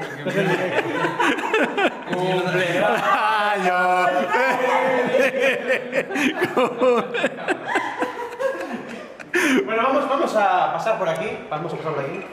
Bueno, 9.65 9.83
vamos, 9.83 10.09
vamos 10.09 10.35
a 10.37 10.73
pasar 10.73 10.99
por 10.99 11.09
aquí. 11.09 11.39
Vamos 11.51 11.73
a 11.73 11.77
pasar 11.77 11.95
por 11.95 12.05
aquí. 12.05 12.25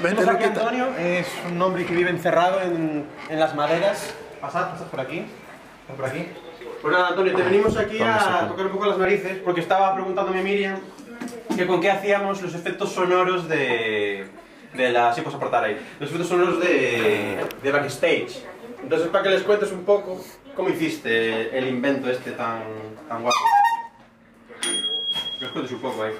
Vente, 0.00 0.24
Tenemos 0.24 0.34
aquí 0.34 0.44
a. 0.44 0.46
Antonio, 0.48 0.86
es 0.98 1.26
un 1.50 1.60
hombre 1.60 1.84
que 1.84 1.94
vive 1.94 2.10
encerrado 2.10 2.60
en, 2.60 3.06
en 3.28 3.40
las 3.40 3.54
maderas. 3.54 4.14
Pasad, 4.42 4.72
pasad 4.72 4.86
por 4.86 5.00
aquí. 5.00 5.24
Pasad 5.86 5.96
por 5.96 6.04
aquí. 6.04 6.26
Pues 6.82 6.92
nada, 6.92 7.08
Antonio, 7.10 7.32
te 7.36 7.42
venimos 7.42 7.76
aquí 7.76 8.02
a 8.02 8.48
tocar 8.48 8.66
un 8.66 8.72
poco 8.72 8.86
las 8.86 8.98
narices 8.98 9.38
porque 9.44 9.60
estaba 9.60 9.94
preguntándome 9.94 10.42
Miriam 10.42 10.80
que 11.56 11.64
con 11.64 11.80
qué 11.80 11.92
hacíamos 11.92 12.42
los 12.42 12.52
efectos 12.52 12.90
sonoros 12.90 13.48
de, 13.48 14.26
de 14.74 14.90
la... 14.90 15.14
Sí, 15.14 15.20
puedes 15.20 15.36
aportar 15.36 15.62
ahí. 15.62 15.80
Los 16.00 16.08
efectos 16.10 16.28
sonoros 16.28 16.58
de, 16.58 17.38
de 17.62 17.70
backstage. 17.70 18.42
Entonces, 18.82 19.08
para 19.08 19.22
que 19.22 19.30
les 19.30 19.42
cuentes 19.42 19.70
un 19.70 19.84
poco 19.84 20.20
cómo 20.56 20.70
hiciste 20.70 21.56
el 21.56 21.68
invento 21.68 22.10
este 22.10 22.32
tan, 22.32 22.64
tan 23.08 23.22
guapo. 23.22 23.36
Que 25.38 25.44
os 25.44 25.52
cuentes 25.52 25.72
un 25.72 25.80
poco 25.82 26.02
ahí. 26.02 26.14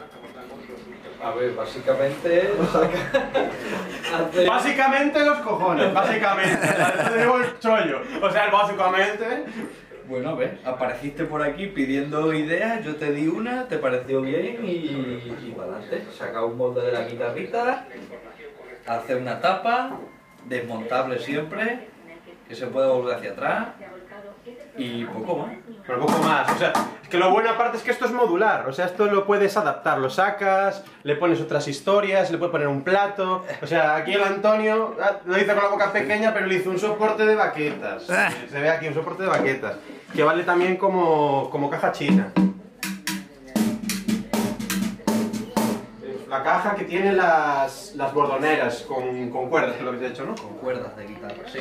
A 1.23 1.31
ver, 1.35 1.53
básicamente. 1.55 2.51
hace- 4.13 4.47
Básicamente 4.47 5.21
los 5.25 5.39
cojones, 5.39 5.93
básicamente. 5.95 6.57
Te 7.11 7.19
digo 7.21 7.39
el 7.39 7.59
chollo. 7.61 8.01
O 8.21 8.31
sea, 8.31 8.51
básicamente. 8.51 9.45
Bueno, 10.09 10.31
a 10.31 10.35
ver, 10.35 10.59
apareciste 10.65 11.25
por 11.25 11.43
aquí 11.43 11.69
pidiendo 11.69 12.35
ideas, 12.35 12.85
yo 12.85 12.97
te 12.97 13.13
di 13.13 13.29
una, 13.29 13.69
te 13.69 13.79
pareció 13.79 14.21
bien 14.21 14.59
y, 14.65 14.75
y 14.77 15.55
para 15.57 15.77
adelante. 15.77 16.05
Saca 16.19 16.45
un 16.45 16.57
molde 16.59 16.83
de 16.83 16.93
la 16.93 17.05
guitarrita, 17.05 17.87
hace 18.87 19.15
una 19.15 19.41
tapa, 19.41 19.97
desmontable 20.47 21.21
siempre, 21.21 21.87
que 22.49 22.55
se 22.57 22.67
puede 22.67 22.89
volver 22.89 23.15
hacia 23.15 23.31
atrás 23.31 23.69
y 24.77 25.05
poco 25.05 25.37
más. 25.37 25.51
Pero 25.87 26.01
poco 26.01 26.19
más. 26.19 26.51
O 26.51 26.59
sea, 26.59 26.73
es 27.03 27.09
que 27.09 27.19
lo 27.19 27.31
bueno 27.31 27.51
aparte 27.51 27.77
es 27.77 27.83
que 27.83 27.91
esto 27.91 28.07
es 28.07 28.13
modular. 28.13 28.69
O 28.69 28.73
sea, 28.73 28.87
esto 28.87 29.07
lo 29.07 29.27
puedes 29.27 29.57
adaptar. 29.57 29.99
Lo 29.99 30.11
sacas, 30.11 30.85
le 31.03 31.17
pones 31.17 31.41
otras 31.41 31.69
historias, 31.69 32.31
le 32.31 32.39
puedes 32.39 32.53
poner 32.53 32.69
un 32.69 32.83
plato. 32.83 33.45
O 33.61 33.67
sea, 33.67 33.97
aquí 33.97 34.13
el 34.13 34.23
Antonio 34.23 34.97
ah, 35.01 35.19
lo 35.25 35.37
hizo 35.39 35.55
con 35.55 35.63
la 35.63 35.69
boca 35.69 35.93
pequeña, 35.93 36.33
pero 36.33 36.47
le 36.47 36.57
hizo 36.57 36.71
un 36.71 36.79
soporte 36.79 37.27
de 37.27 37.35
baquetas. 37.35 38.05
Se 38.05 38.61
ve 38.61 38.71
aquí 38.71 38.89
un 38.89 38.95
soporte 38.95 39.25
de 39.25 39.29
baquetas. 39.29 39.77
Que 40.15 40.23
vale 40.23 40.45
también 40.45 40.77
como, 40.77 41.49
como 41.51 41.71
caja 41.71 41.93
china. 41.93 42.33
La 46.29 46.43
caja 46.43 46.75
que 46.75 46.85
tiene 46.85 47.13
las, 47.13 47.95
las 47.95 48.15
bordoneras 48.15 48.83
con, 48.89 49.29
con 49.29 49.51
cuerdas, 49.51 49.75
que 49.75 49.81
es 49.81 49.85
lo 49.85 49.93
que 49.93 49.99
te 49.99 50.07
he 50.07 50.09
hecho, 50.09 50.25
¿no? 50.25 50.35
Con 50.35 50.57
cuerdas 50.57 50.97
de 50.97 51.07
guitarra, 51.07 51.43
sí. 51.47 51.59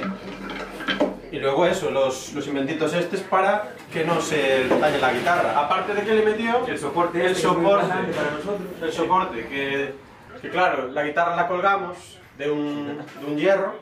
Y 1.32 1.40
luego 1.40 1.66
eso, 1.66 1.90
los, 1.92 2.34
los 2.34 2.46
inventitos 2.48 2.94
estos 2.94 3.22
para 3.22 3.70
que 3.92 4.04
no 4.04 4.20
se 4.20 4.68
dañe 4.68 5.00
la 5.00 5.14
guitarra. 5.14 5.58
Aparte 5.58 5.94
de 5.94 6.02
que 6.02 6.14
le 6.14 6.24
metió 6.24 6.68
El 6.68 6.78
soporte 6.78 7.26
el 7.26 7.32
este, 7.32 7.48
muy 7.48 7.56
soporte, 7.58 7.88
para 7.88 8.32
nosotros. 8.32 8.68
el 8.82 8.92
soporte, 8.92 9.48
que, 9.48 9.94
que 10.42 10.50
claro, 10.50 10.90
la 10.90 11.04
guitarra 11.04 11.36
la 11.38 11.48
colgamos 11.48 12.20
de 12.38 12.52
un, 12.52 12.98
de 12.98 13.26
un 13.26 13.38
hierro 13.38 13.76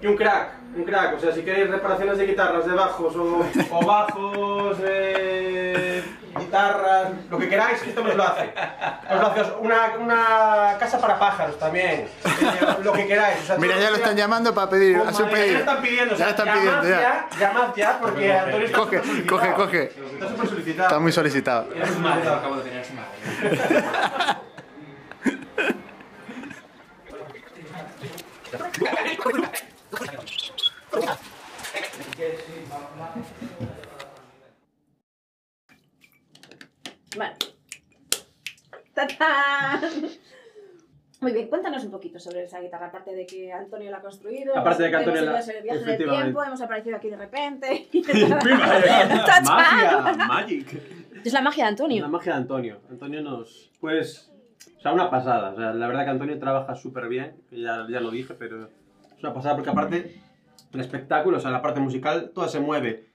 y 0.00 0.06
un 0.06 0.16
crack, 0.16 0.52
un 0.74 0.84
crack. 0.84 1.16
O 1.16 1.20
sea, 1.20 1.32
si 1.32 1.42
queréis 1.42 1.70
reparaciones 1.70 2.16
de 2.16 2.26
guitarras, 2.26 2.66
de 2.66 2.74
bajos 2.74 3.14
o, 3.16 3.44
o 3.72 3.86
bajos, 3.86 4.78
de 4.78 6.02
guitarras, 6.38 7.08
lo 7.30 7.38
que 7.38 7.48
queráis, 7.48 7.82
esto 7.82 8.02
nos 8.02 8.14
lo 8.14 8.22
hace. 8.24 8.52
Os 9.10 9.20
lo 9.20 9.26
hace 9.26 9.42
una, 9.60 9.92
una 9.98 10.76
casa 10.78 10.98
para 11.00 11.18
pájaros 11.18 11.58
también, 11.58 12.00
eh, 12.02 12.08
lo 12.82 12.92
que 12.92 13.06
queráis. 13.06 13.40
O 13.42 13.46
sea, 13.46 13.56
Mira, 13.58 13.76
ya 13.78 13.90
lo 13.90 13.96
están 13.96 14.16
llamando 14.16 14.54
para 14.54 14.70
pedir, 14.70 14.98
Como 14.98 15.10
hace 15.10 15.22
un 15.22 15.28
ya 15.30 15.34
le 15.36 15.42
pedido. 15.42 15.58
están 15.60 15.82
pidiendo, 15.82 16.14
o 16.14 16.16
Ya 16.18 16.24
sea, 16.24 16.26
le 16.26 16.30
están 16.30 16.46
llamad 16.46 16.60
pidiendo, 16.82 16.88
ya. 17.00 17.28
Llamad 17.40 17.74
ya, 17.76 17.98
porque 18.00 18.32
Antonio 18.32 18.66
está 18.66 18.78
Coge, 18.78 18.98
súper 19.02 19.26
coge, 19.26 19.46
solicitado. 19.46 19.54
coge, 19.54 19.54
coge. 19.54 19.82
Está 20.14 20.28
súper 20.28 20.48
solicitado. 20.48 20.88
Está 20.88 20.98
muy 21.00 21.12
solicitado. 21.12 21.66
Era 21.74 21.86
su 21.86 21.98
madre, 22.00 22.28
acabo 22.28 22.56
de 22.56 22.62
tener 22.62 22.80
a 22.80 22.84
su 22.84 22.92
madre. 22.94 24.36
Vale. 37.16 37.34
¡Tatán! 38.94 39.80
Muy 41.20 41.32
bien, 41.32 41.48
cuéntanos 41.48 41.82
un 41.84 41.90
poquito 41.90 42.18
sobre 42.18 42.44
esa 42.44 42.60
guitarra, 42.60 42.86
aparte 42.88 43.14
de 43.14 43.26
que 43.26 43.50
Antonio 43.52 43.90
la 43.90 43.98
ha 43.98 44.02
construido. 44.02 44.56
Aparte 44.56 44.82
de 44.84 44.90
que 44.90 44.96
hemos 44.96 45.06
Antonio 45.08 45.22
ido 45.22 45.32
la- 45.32 45.38
a 45.38 45.40
ese 45.40 45.60
viaje 45.62 45.78
del 45.78 45.88
efectivamente. 45.88 46.22
tiempo, 46.24 46.44
hemos 46.44 46.60
aparecido 46.60 46.96
aquí 46.96 47.08
de 47.10 47.16
repente. 47.16 47.88
¡Magia! 49.44 50.14
¡Magic! 50.28 50.82
Es 51.24 51.32
la 51.32 51.40
magia 51.40 51.64
de 51.64 51.70
La 51.70 51.70
Antonio. 51.70 52.08
magia 52.08 52.32
de 52.32 52.38
Antonio. 52.38 52.80
Antonio 52.90 53.22
nos. 53.22 53.70
Pues. 53.80 54.30
O 54.78 54.80
sea, 54.80 54.92
una 54.92 55.10
pasada. 55.10 55.50
O 55.52 55.56
sea, 55.56 55.72
la 55.72 55.86
verdad 55.88 56.04
que 56.04 56.10
Antonio 56.10 56.38
trabaja 56.38 56.74
súper 56.76 57.08
bien. 57.08 57.34
Ya, 57.50 57.86
ya 57.88 58.00
lo 58.00 58.10
dije, 58.10 58.34
pero 58.34 58.64
es 58.66 59.22
una 59.22 59.32
pasada 59.34 59.56
porque, 59.56 59.70
aparte, 59.70 60.20
el 60.72 60.80
espectáculo, 60.80 61.38
o 61.38 61.40
sea, 61.40 61.50
la 61.50 61.62
parte 61.62 61.80
musical, 61.80 62.30
toda 62.34 62.48
se 62.48 62.60
mueve 62.60 63.06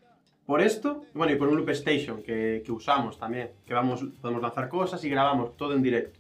por 0.52 0.62
esto 0.62 1.04
bueno, 1.14 1.32
y 1.32 1.38
por 1.38 1.48
un 1.48 1.56
loop 1.56 1.70
station 1.70 2.22
que, 2.22 2.62
que 2.66 2.72
usamos 2.74 3.18
también. 3.18 3.52
Que 3.66 3.74
vamos, 3.74 4.04
podemos 4.22 4.42
lanzar 4.42 4.68
cosas 4.68 5.02
y 5.06 5.10
grabamos 5.10 5.56
todo 5.56 5.74
en 5.74 5.82
directo. 5.82 6.20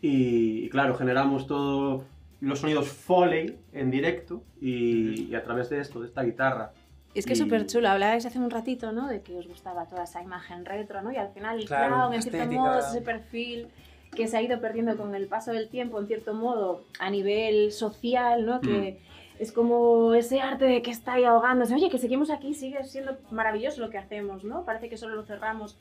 Y, 0.00 0.64
y 0.64 0.68
claro, 0.68 0.94
generamos 0.94 1.48
todos 1.48 2.02
los 2.40 2.60
sonidos 2.60 2.88
Foley 2.88 3.56
en 3.72 3.90
directo 3.90 4.42
y, 4.60 5.24
y 5.30 5.34
a 5.34 5.42
través 5.42 5.68
de 5.68 5.80
esto, 5.80 6.00
de 6.00 6.06
esta 6.06 6.22
guitarra. 6.22 6.70
Y 7.12 7.18
es 7.18 7.26
que 7.26 7.32
es 7.32 7.40
Y- 7.40 7.42
súper 7.42 7.66
chulo. 7.66 7.88
Hablabais 7.88 8.24
hace 8.24 8.38
un 8.38 8.50
ratito, 8.50 8.92
¿no? 8.92 9.08
De 9.08 9.20
que 9.22 9.36
os 9.36 9.48
gustaba 9.48 9.86
toda 9.86 10.04
esa 10.04 10.22
imagen 10.22 10.64
retro, 10.64 11.02
¿no? 11.02 11.10
Y 11.10 11.16
al 11.16 11.30
final 11.30 11.58
el 11.58 11.66
Claro, 11.66 11.94
clown, 11.96 12.14
en 12.14 12.22
cierto 12.22 12.38
estética. 12.38 12.60
modo, 12.62 12.78
es 12.78 12.86
ese 12.86 13.00
perfil 13.00 13.66
que 14.14 14.28
se 14.28 14.36
ha 14.36 14.42
ido 14.42 14.60
perdiendo 14.60 14.96
con 14.96 15.14
el 15.16 15.26
paso 15.26 15.50
del 15.52 15.68
tiempo, 15.68 15.98
en 16.00 16.06
cierto 16.06 16.34
modo, 16.34 16.84
a 17.00 17.10
nivel 17.10 17.72
social, 17.72 18.46
¿no? 18.46 18.60
Que 18.60 19.00
es 19.38 19.52
como 19.52 20.14
ese 20.14 20.40
arte 20.40 20.64
de 20.64 20.82
que 20.82 20.90
está 20.90 21.14
ahí 21.14 21.24
ahogándose. 21.24 21.74
Oye, 21.74 21.90
que 21.90 21.98
seguimos 21.98 22.30
aquí, 22.30 22.54
sigue 22.54 22.82
siendo 22.84 23.16
maravilloso 23.30 23.80
lo 23.80 23.90
que 23.90 23.98
hacemos, 23.98 24.44
¿no? 24.44 24.64
Parece 24.64 24.88
que 24.88 24.96
solo 24.96 25.14
lo 25.14 25.24
cerramos 25.24 25.76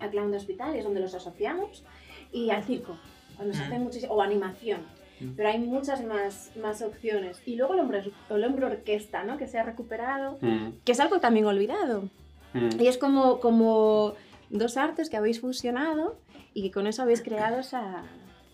al 0.00 0.10
clown 0.10 0.30
de 0.30 0.36
hospital, 0.38 0.74
y 0.74 0.78
es 0.78 0.84
donde 0.84 1.00
los 1.00 1.14
asociamos, 1.14 1.84
y 2.32 2.50
al 2.50 2.62
circo, 2.64 2.96
cuando 3.36 3.54
se 3.54 3.60
Mm. 3.60 3.66
hace 3.66 3.78
muchísimo, 3.78 4.14
o 4.14 4.22
animación. 4.22 4.80
Mm. 5.20 5.30
Pero 5.36 5.48
hay 5.48 5.58
muchas 5.58 6.04
más, 6.04 6.52
más 6.62 6.80
opciones. 6.82 7.42
Y 7.44 7.56
luego 7.56 7.74
el 7.74 7.80
hombre, 7.80 8.04
el 8.30 8.44
hombre 8.44 8.66
orquesta, 8.66 9.24
¿no? 9.24 9.36
Que 9.36 9.46
se 9.48 9.58
ha 9.58 9.64
recuperado 9.64 10.38
Mm, 10.40 10.68
que 10.84 10.92
es 10.92 11.00
algo 11.00 11.18
también 11.20 11.44
olvidado. 11.46 12.08
mm. 12.54 12.80
Y 12.80 12.86
es 12.86 12.96
como, 12.98 13.40
como 13.40 14.14
dos 14.50 14.76
artes 14.76 15.10
que 15.10 15.16
habéis 15.16 15.40
fusionado 15.40 16.16
y 16.54 16.62
que 16.62 16.70
con 16.70 16.86
eso 16.86 17.02
habéis 17.02 17.20
creado 17.22 17.58
esa, 17.58 18.04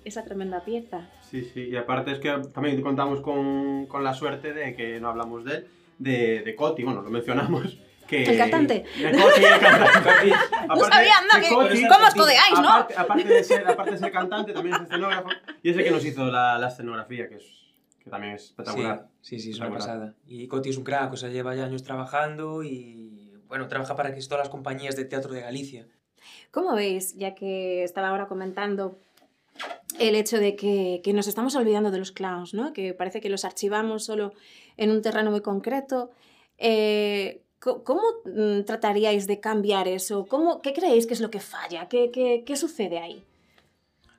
esa 0.05 0.25
tremenda 0.25 0.65
pieza. 0.65 1.09
Sí, 1.23 1.45
sí, 1.45 1.69
y 1.71 1.77
aparte 1.77 2.13
es 2.13 2.19
que 2.19 2.31
también 2.53 2.81
contamos 2.83 3.21
con, 3.21 3.87
con 3.87 4.05
la 4.05 4.15
suerte 4.15 4.53
de 4.53 4.75
que 4.75 5.01
no 5.01 5.09
hablamos 5.09 5.45
de 5.45 5.55
él, 5.57 5.67
de, 5.99 6.43
de 6.43 6.55
Coti, 6.55 6.83
bueno, 6.85 7.03
lo 7.03 7.11
mencionamos. 7.11 7.79
Que, 8.05 8.23
El 8.23 8.37
cantante. 8.37 8.85
De 8.99 9.13
Coti, 9.13 9.43
el 9.45 9.61
cantante. 9.61 10.29
No 10.69 10.75
Aparte 10.75 10.95
sabía, 10.95 11.13
anda, 11.23 11.37
de 11.37 11.49
que- 11.49 11.55
Coti, 11.55 11.89
¿cómo 11.89 12.07
os 12.07 12.15
codeáis, 12.15 12.61
no? 12.61 12.69
Aparte, 12.71 12.95
aparte 12.99 13.25
de 13.25 13.43
ser, 13.45 13.67
aparte 13.67 13.91
de 13.93 13.99
ser 13.99 14.13
cantante, 14.13 14.53
también 14.53 14.75
es 14.77 14.83
escenógrafo, 14.83 15.29
y 15.63 15.71
es 15.71 15.77
el 15.79 15.85
que 15.85 15.91
nos 15.91 16.05
hizo 16.05 16.27
la, 16.27 16.59
la 16.59 16.69
escenografía, 16.69 17.31
que, 17.31 17.37
es, 17.37 17.45
que 18.03 18.11
también 18.11 18.35
es 18.35 18.45
espectacular. 18.45 19.09
Sí, 19.23 19.39
sí, 19.39 19.45
sí, 19.47 19.51
es 19.53 19.59
una 19.59 19.71
pasada. 19.71 20.15
Y 20.27 20.47
Coti 20.49 20.69
es 20.69 20.77
un 20.77 20.85
crack, 20.85 21.15
o 21.15 21.17
sea, 21.17 21.31
lleva 21.31 21.55
ya 21.55 21.65
años 21.65 21.83
trabajando 21.83 22.63
y, 22.63 23.33
bueno, 23.49 23.69
trabaja 23.69 23.97
para 23.97 24.11
casi 24.15 24.29
todas 24.29 24.45
las 24.45 24.51
compañías 24.51 24.97
de 24.97 25.07
teatro 25.07 25.33
de 25.33 25.41
Galicia. 25.41 25.87
¿Cómo 26.51 26.75
veis, 26.75 27.17
ya 27.17 27.35
que 27.35 27.85
estaba 27.85 28.09
ahora 28.09 28.27
comentando 28.29 28.99
el 29.99 30.15
hecho 30.15 30.39
de 30.39 30.57
que, 30.57 31.01
que 31.05 31.13
nos 31.13 31.27
estamos 31.27 31.55
olvidando 31.57 31.91
de 31.91 31.99
los 31.99 32.13
clowns, 32.13 32.55
¿no? 32.55 32.73
que 32.73 32.95
parece 32.95 33.21
que 33.21 33.29
los 33.29 33.45
archivamos 33.45 34.05
solo 34.05 34.33
en 34.77 34.91
un 34.91 35.03
terreno 35.03 35.31
muy 35.31 35.41
concreto? 35.41 36.11
Eh, 36.59 37.41
¿Cómo 37.61 38.03
mm, 38.27 38.65
trataríais 38.65 39.27
de 39.27 39.41
cambiar 39.41 39.89
eso? 39.89 40.27
¿Cómo, 40.27 40.61
¿Qué 40.61 40.75
creéis 40.75 41.07
que 41.07 41.15
es 41.15 41.21
lo 41.21 41.31
que 41.31 41.41
falla? 41.41 41.89
¿Qué, 41.89 42.11
qué, 42.11 42.43
qué 42.45 42.57
sucede 42.57 42.99
ahí? 42.99 43.25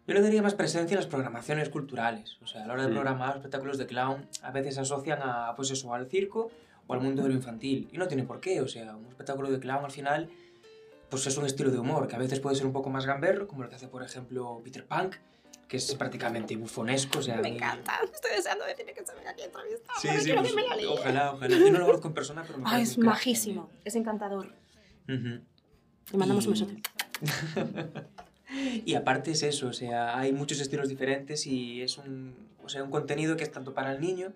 Yo 0.08 0.14
le 0.14 0.22
daría 0.22 0.42
más 0.42 0.54
presencia 0.56 0.96
en 0.96 1.00
las 1.00 1.08
programaciones 1.08 1.70
culturales. 1.70 2.38
O 2.44 2.48
sea, 2.48 2.64
a 2.64 2.68
la 2.68 2.74
hora 2.74 2.84
de 2.84 2.90
Mm. 2.90 2.94
programar 2.94 3.36
espectáculos 3.38 3.78
de 3.78 3.86
clown, 3.86 4.28
a 4.42 4.52
veces 4.52 4.76
se 4.76 4.82
asocian 4.82 5.20
a, 5.22 5.54
pues 5.56 5.70
eso, 5.72 5.94
al 5.94 6.08
circo 6.10 6.50
o 6.88 6.94
al 6.94 7.02
mundo 7.02 7.24
de 7.24 7.30
lo 7.30 7.36
infantil. 7.36 7.88
Y 7.92 7.98
no 7.98 8.08
tiene 8.08 8.24
por 8.24 8.40
qué. 8.40 8.62
O 8.62 8.68
sea, 8.68 8.96
un 8.96 9.06
espectáculo 9.08 9.52
de 9.52 9.60
clown 9.60 9.86
al 9.86 9.92
final, 9.92 10.30
pues 11.10 11.26
es 11.28 11.38
un 11.38 11.46
estilo 11.46 11.70
de 11.72 11.78
humor 11.80 12.08
que 12.08 12.16
a 12.16 12.20
veces 12.20 12.40
puede 12.40 12.56
ser 12.56 12.66
un 12.66 12.74
poco 12.74 12.90
más 12.90 13.06
gamberro, 13.06 13.48
como 13.48 13.64
lo 13.64 13.70
que 13.70 13.76
hace, 13.76 13.88
por 13.88 14.04
ejemplo, 14.04 14.60
Peter 14.64 14.86
Punk, 14.86 15.16
que 15.68 15.78
es 15.78 15.96
prácticamente 15.96 16.56
bufonesco. 16.56 17.20
O 17.20 17.22
sea, 17.22 17.38
Me 17.38 17.50
encanta. 17.50 18.00
Estoy 18.14 18.32
deseando 18.36 18.66
decirle 18.66 18.94
que 18.94 19.06
se 19.06 19.14
venga 19.16 19.32
aquí 19.32 19.42
a 19.42 19.46
entrevistar. 19.46 19.96
Sí, 20.02 20.08
sí, 20.20 20.26
quiero 20.26 20.42
pues, 20.42 20.54
que 20.54 20.62
me 20.62 20.68
la 20.86 20.92
ojalá, 20.92 21.34
ojalá. 21.34 21.58
Yo 21.58 21.72
no 21.72 21.80
lo 21.80 21.86
conozco 21.88 22.08
en 22.10 22.14
persona, 22.14 22.44
pero 22.46 22.60
me 22.60 22.66
Ah, 22.68 22.80
es 22.82 22.98
un 22.98 23.04
crack 23.04 23.14
majísimo. 23.16 23.70
Es 23.84 23.96
encantador. 23.96 24.54
también. 25.06 25.38
Ujú. 25.38 25.46
Le 26.12 26.18
mandamos 26.18 26.46
un 26.48 26.56
Y- 26.56 26.60
besote. 26.60 26.82
Y 28.86 28.94
aparte 28.94 29.32
es 29.32 29.42
eso, 29.44 29.68
o 29.68 29.74
sea, 29.74 30.18
hay 30.18 30.32
muchos 30.32 30.60
estilos 30.62 30.88
diferentes 30.88 31.46
y 31.48 31.82
es 31.82 31.98
un, 31.98 32.36
o 32.64 32.70
sea, 32.70 32.84
un 32.84 32.92
contenido 32.92 33.36
que 33.36 33.44
es 33.44 33.52
tanto 33.52 33.74
para 33.74 33.92
el 33.92 34.00
niño 34.00 34.32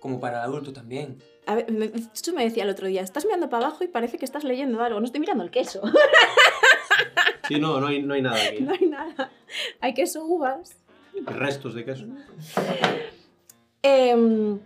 como 0.00 0.18
para 0.20 0.38
el 0.38 0.44
adulto 0.44 0.72
también. 0.72 1.22
A 1.46 1.54
ver, 1.54 1.70
me, 1.70 1.90
me 2.34 2.44
decía 2.44 2.64
el 2.64 2.70
otro 2.70 2.88
día, 2.88 3.02
estás 3.02 3.24
mirando 3.24 3.48
para 3.48 3.66
abajo 3.68 3.84
y 3.84 3.88
parece 3.88 4.18
que 4.18 4.24
estás 4.24 4.42
leyendo 4.44 4.82
algo. 4.82 4.98
No 4.98 5.06
estoy 5.06 5.20
mirando 5.20 5.44
el 5.44 5.50
queso. 5.52 5.80
Sí, 7.54 7.60
no, 7.60 7.80
no 7.80 7.86
hay, 7.88 8.02
no 8.02 8.14
hay 8.14 8.22
nada 8.22 8.36
aquí. 8.48 8.62
No 8.62 8.72
hay 8.72 8.86
nada. 8.86 9.30
Hay 9.80 9.94
queso 9.94 10.24
uvas. 10.24 10.76
Restos 11.26 11.74
de 11.74 11.84
queso. 11.84 12.06
Em, 13.82 14.58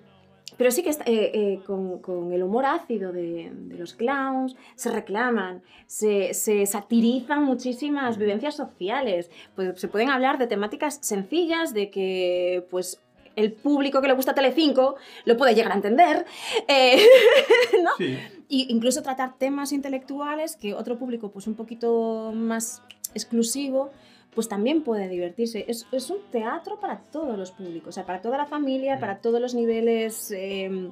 pero 0.57 0.71
sí 0.71 0.83
que 0.83 0.91
está- 0.91 1.05
eh, 1.07 1.31
eh, 1.35 1.61
con, 1.67 2.01
con 2.01 2.33
el 2.33 2.43
humor 2.43 2.65
ácido 2.67 3.13
de, 3.13 3.51
de 3.53 3.77
los 3.77 3.95
clowns 3.95 4.57
se 4.75 4.91
reclaman, 4.91 5.63
se, 5.87 6.33
se 6.35 6.65
satirizan 6.67 7.45
muchísimas 7.45 8.17
vivencias 8.19 8.55
sociales. 8.57 9.31
Pues 9.55 9.79
se 9.81 9.89
pueden 9.89 10.11
hablar 10.11 10.39
de 10.39 10.47
temáticas 10.47 10.99
sencillas, 11.03 11.75
de 11.75 11.91
que 11.91 12.67
pues 12.71 13.01
el 13.37 13.53
público 13.53 14.01
que 14.01 14.09
le 14.09 14.15
gusta 14.15 14.35
Telecinco 14.35 14.97
lo 15.25 15.37
puede 15.37 15.55
llegar 15.55 15.73
a 15.73 15.77
entender. 15.77 16.27
eh, 16.67 16.99
¿no? 17.83 17.91
Sí. 17.99 18.19
Y 18.49 18.73
incluso 18.73 19.03
tratar 19.03 19.39
temas 19.39 19.73
intelectuales 19.73 20.57
que 20.57 20.75
otro 20.75 20.99
público 20.99 21.31
pues 21.31 21.47
un 21.47 21.55
poquito 21.55 22.33
más 22.35 22.83
exclusivo 23.15 23.91
pues 24.37 24.49
también 24.49 24.83
puede 24.83 25.09
divertirse. 25.09 25.65
Es, 25.67 25.87
es 25.93 26.11
un 26.11 26.19
teatro 26.31 26.79
para 26.79 26.99
todos 26.99 27.39
los 27.39 27.53
públicos, 27.53 27.89
o 27.89 27.93
sea, 27.93 28.05
para 28.05 28.21
toda 28.21 28.37
la 28.37 28.45
familia, 28.45 29.01
para 29.01 29.19
todos 29.19 29.41
los 29.41 29.55
niveles 29.55 30.31
eh, 30.31 30.91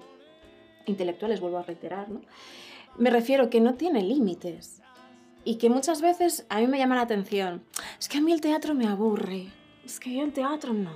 intelectuales, 0.86 1.40
vuelvo 1.40 1.58
a 1.58 1.62
reiterar, 1.62 2.08
¿no? 2.08 2.22
Me 2.96 3.10
refiero 3.10 3.50
que 3.50 3.60
no 3.60 3.74
tiene 3.74 4.02
límites 4.02 4.80
y 5.44 5.56
que 5.56 5.68
muchas 5.68 6.00
veces 6.00 6.46
a 6.48 6.58
mí 6.60 6.66
me 6.66 6.78
llama 6.78 6.94
la 6.94 7.02
atención. 7.02 7.62
Es 7.98 8.08
que 8.08 8.16
a 8.16 8.22
mí 8.22 8.32
el 8.32 8.40
teatro 8.40 8.74
me 8.74 8.86
aburre, 8.86 9.48
es 9.84 10.00
que 10.00 10.14
yo 10.14 10.22
el 10.22 10.32
teatro 10.32 10.72
no. 10.72 10.92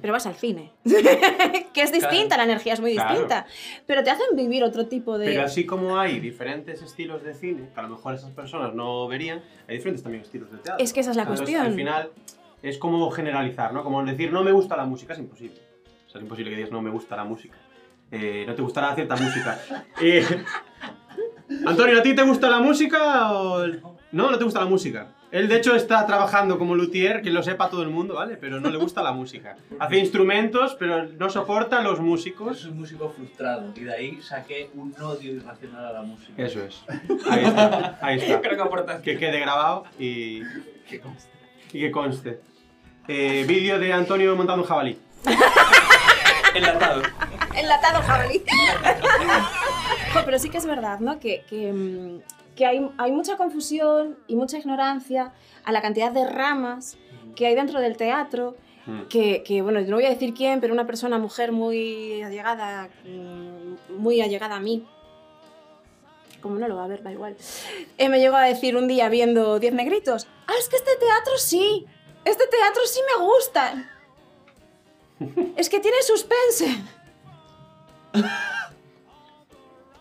Pero 0.00 0.12
vas 0.12 0.26
al 0.26 0.34
cine, 0.34 0.72
que 1.72 1.82
es 1.82 1.92
distinta, 1.92 2.36
la 2.36 2.44
energía 2.44 2.72
es 2.74 2.80
muy 2.80 2.94
Claro. 2.94 3.10
distinta, 3.10 3.46
pero 3.86 4.02
te 4.02 4.10
hacen 4.10 4.26
vivir 4.34 4.64
otro 4.64 4.86
tipo 4.86 5.18
de... 5.18 5.26
Pero 5.26 5.42
así 5.42 5.64
como 5.66 5.98
hay 5.98 6.18
diferentes 6.20 6.82
estilos 6.82 7.22
de 7.22 7.34
cine, 7.34 7.68
que 7.72 7.78
a 7.80 7.82
lo 7.84 7.90
mejor 7.90 8.14
esas 8.14 8.30
personas 8.32 8.74
no 8.74 9.06
verían, 9.08 9.40
hay 9.68 9.76
diferentes 9.76 10.02
también 10.02 10.22
estilos 10.24 10.50
de 10.50 10.58
teatro. 10.58 10.84
Es 10.84 10.92
que 10.92 11.00
esa 11.00 11.10
es 11.12 11.16
la 11.16 11.22
Entonces, 11.22 11.44
cuestión. 11.44 11.66
Al 11.66 11.74
final 11.74 12.10
es 12.62 12.78
como 12.78 13.10
generalizar, 13.10 13.72
¿no? 13.72 13.84
Como 13.84 14.04
decir, 14.04 14.32
no 14.32 14.42
me 14.42 14.52
gusta 14.52 14.76
la 14.76 14.84
música, 14.84 15.12
es 15.12 15.18
imposible. 15.20 15.60
O 16.06 16.10
sea, 16.10 16.18
es 16.18 16.22
imposible 16.22 16.50
que 16.50 16.56
digas, 16.56 16.72
no 16.72 16.82
me 16.82 16.90
gusta 16.90 17.14
la 17.16 17.24
música. 17.24 17.56
Eh, 18.10 18.44
no 18.46 18.54
te 18.54 18.62
gustará 18.62 18.94
cierta 18.94 19.16
música. 19.16 19.60
Eh, 20.00 20.24
Antonio, 21.66 21.98
¿a 21.98 22.02
ti 22.02 22.14
te 22.14 22.22
gusta 22.22 22.48
la 22.50 22.60
música 22.60 23.32
o...? 23.32 23.66
No, 24.12 24.30
no 24.30 24.38
te 24.38 24.44
gusta 24.44 24.60
la 24.60 24.66
música. 24.66 25.14
Él, 25.30 25.48
de 25.48 25.56
hecho, 25.56 25.74
está 25.74 26.06
trabajando 26.06 26.58
como 26.58 26.74
luthier, 26.74 27.20
que 27.20 27.30
lo 27.30 27.42
sepa 27.42 27.68
todo 27.68 27.82
el 27.82 27.90
mundo, 27.90 28.14
¿vale? 28.14 28.36
Pero 28.38 28.60
no 28.60 28.70
le 28.70 28.78
gusta 28.78 29.02
la 29.02 29.12
música. 29.12 29.56
Hace 29.78 29.98
instrumentos, 29.98 30.74
pero 30.78 31.04
no 31.04 31.28
soporta 31.28 31.80
a 31.80 31.82
los 31.82 32.00
músicos. 32.00 32.60
soy 32.60 32.70
músico 32.70 33.10
frustrado 33.10 33.72
y 33.76 33.80
de 33.80 33.92
ahí 33.92 34.22
saqué 34.22 34.70
un 34.74 34.94
odio 35.00 35.34
irracional 35.34 35.84
a 35.84 35.92
la 35.92 36.02
música. 36.02 36.32
Eso 36.42 36.62
es. 36.62 36.82
Ahí 37.28 37.44
está. 37.44 37.98
Ahí 38.00 38.18
está. 38.18 38.40
Creo 38.40 38.56
que 38.56 38.62
aportas. 38.62 39.02
que 39.02 39.18
quede 39.18 39.38
grabado 39.40 39.84
y, 39.98 40.40
Que 40.88 41.00
conste. 41.00 41.30
y 41.72 41.80
que 41.80 41.90
conste. 41.90 42.40
Eh, 43.06 43.44
vídeo 43.46 43.78
de 43.78 43.92
Antonio 43.92 44.34
montando 44.34 44.62
un 44.62 44.68
jabalí. 44.68 44.98
Enlatado. 46.54 47.02
Enlatado 47.54 48.02
jabalí. 48.02 48.42
Pero 50.24 50.38
sí 50.38 50.48
que 50.48 50.58
es 50.58 50.66
verdad, 50.66 51.00
¿no? 51.00 51.18
Que, 51.18 51.44
que, 51.48 51.72
mm, 51.72 52.20
que 52.58 52.66
hay, 52.66 52.90
hay 52.98 53.12
mucha 53.12 53.36
confusión 53.36 54.18
y 54.26 54.34
mucha 54.34 54.58
ignorancia 54.58 55.32
a 55.62 55.70
la 55.70 55.80
cantidad 55.80 56.10
de 56.10 56.28
ramas 56.28 56.98
que 57.36 57.46
hay 57.46 57.54
dentro 57.54 57.80
del 57.80 57.96
teatro. 57.96 58.56
Mm. 58.86 59.02
Que, 59.02 59.44
que, 59.44 59.62
bueno, 59.62 59.80
no 59.82 59.94
voy 59.94 60.06
a 60.06 60.10
decir 60.10 60.34
quién, 60.34 60.60
pero 60.60 60.74
una 60.74 60.84
persona, 60.84 61.18
mujer 61.18 61.52
muy 61.52 62.20
allegada, 62.20 62.88
mm, 63.04 63.96
muy 63.96 64.20
allegada 64.20 64.56
a 64.56 64.60
mí, 64.60 64.84
como 66.40 66.58
no 66.58 66.66
lo 66.66 66.74
va 66.74 66.84
a 66.84 66.88
ver, 66.88 67.02
da 67.04 67.12
igual, 67.12 67.36
eh, 67.96 68.08
me 68.08 68.18
llegó 68.18 68.36
a 68.36 68.42
decir 68.42 68.76
un 68.76 68.88
día 68.88 69.08
viendo 69.08 69.60
Diez 69.60 69.74
Negritos, 69.74 70.26
ah, 70.48 70.54
es 70.58 70.68
que 70.68 70.76
este 70.76 70.96
teatro 70.96 71.36
sí, 71.36 71.86
este 72.24 72.46
teatro 72.46 72.82
sí 72.86 73.00
me 73.12 73.24
gusta. 73.24 73.94
Es 75.56 75.68
que 75.68 75.80
tiene 75.80 75.96
suspense. 76.02 76.76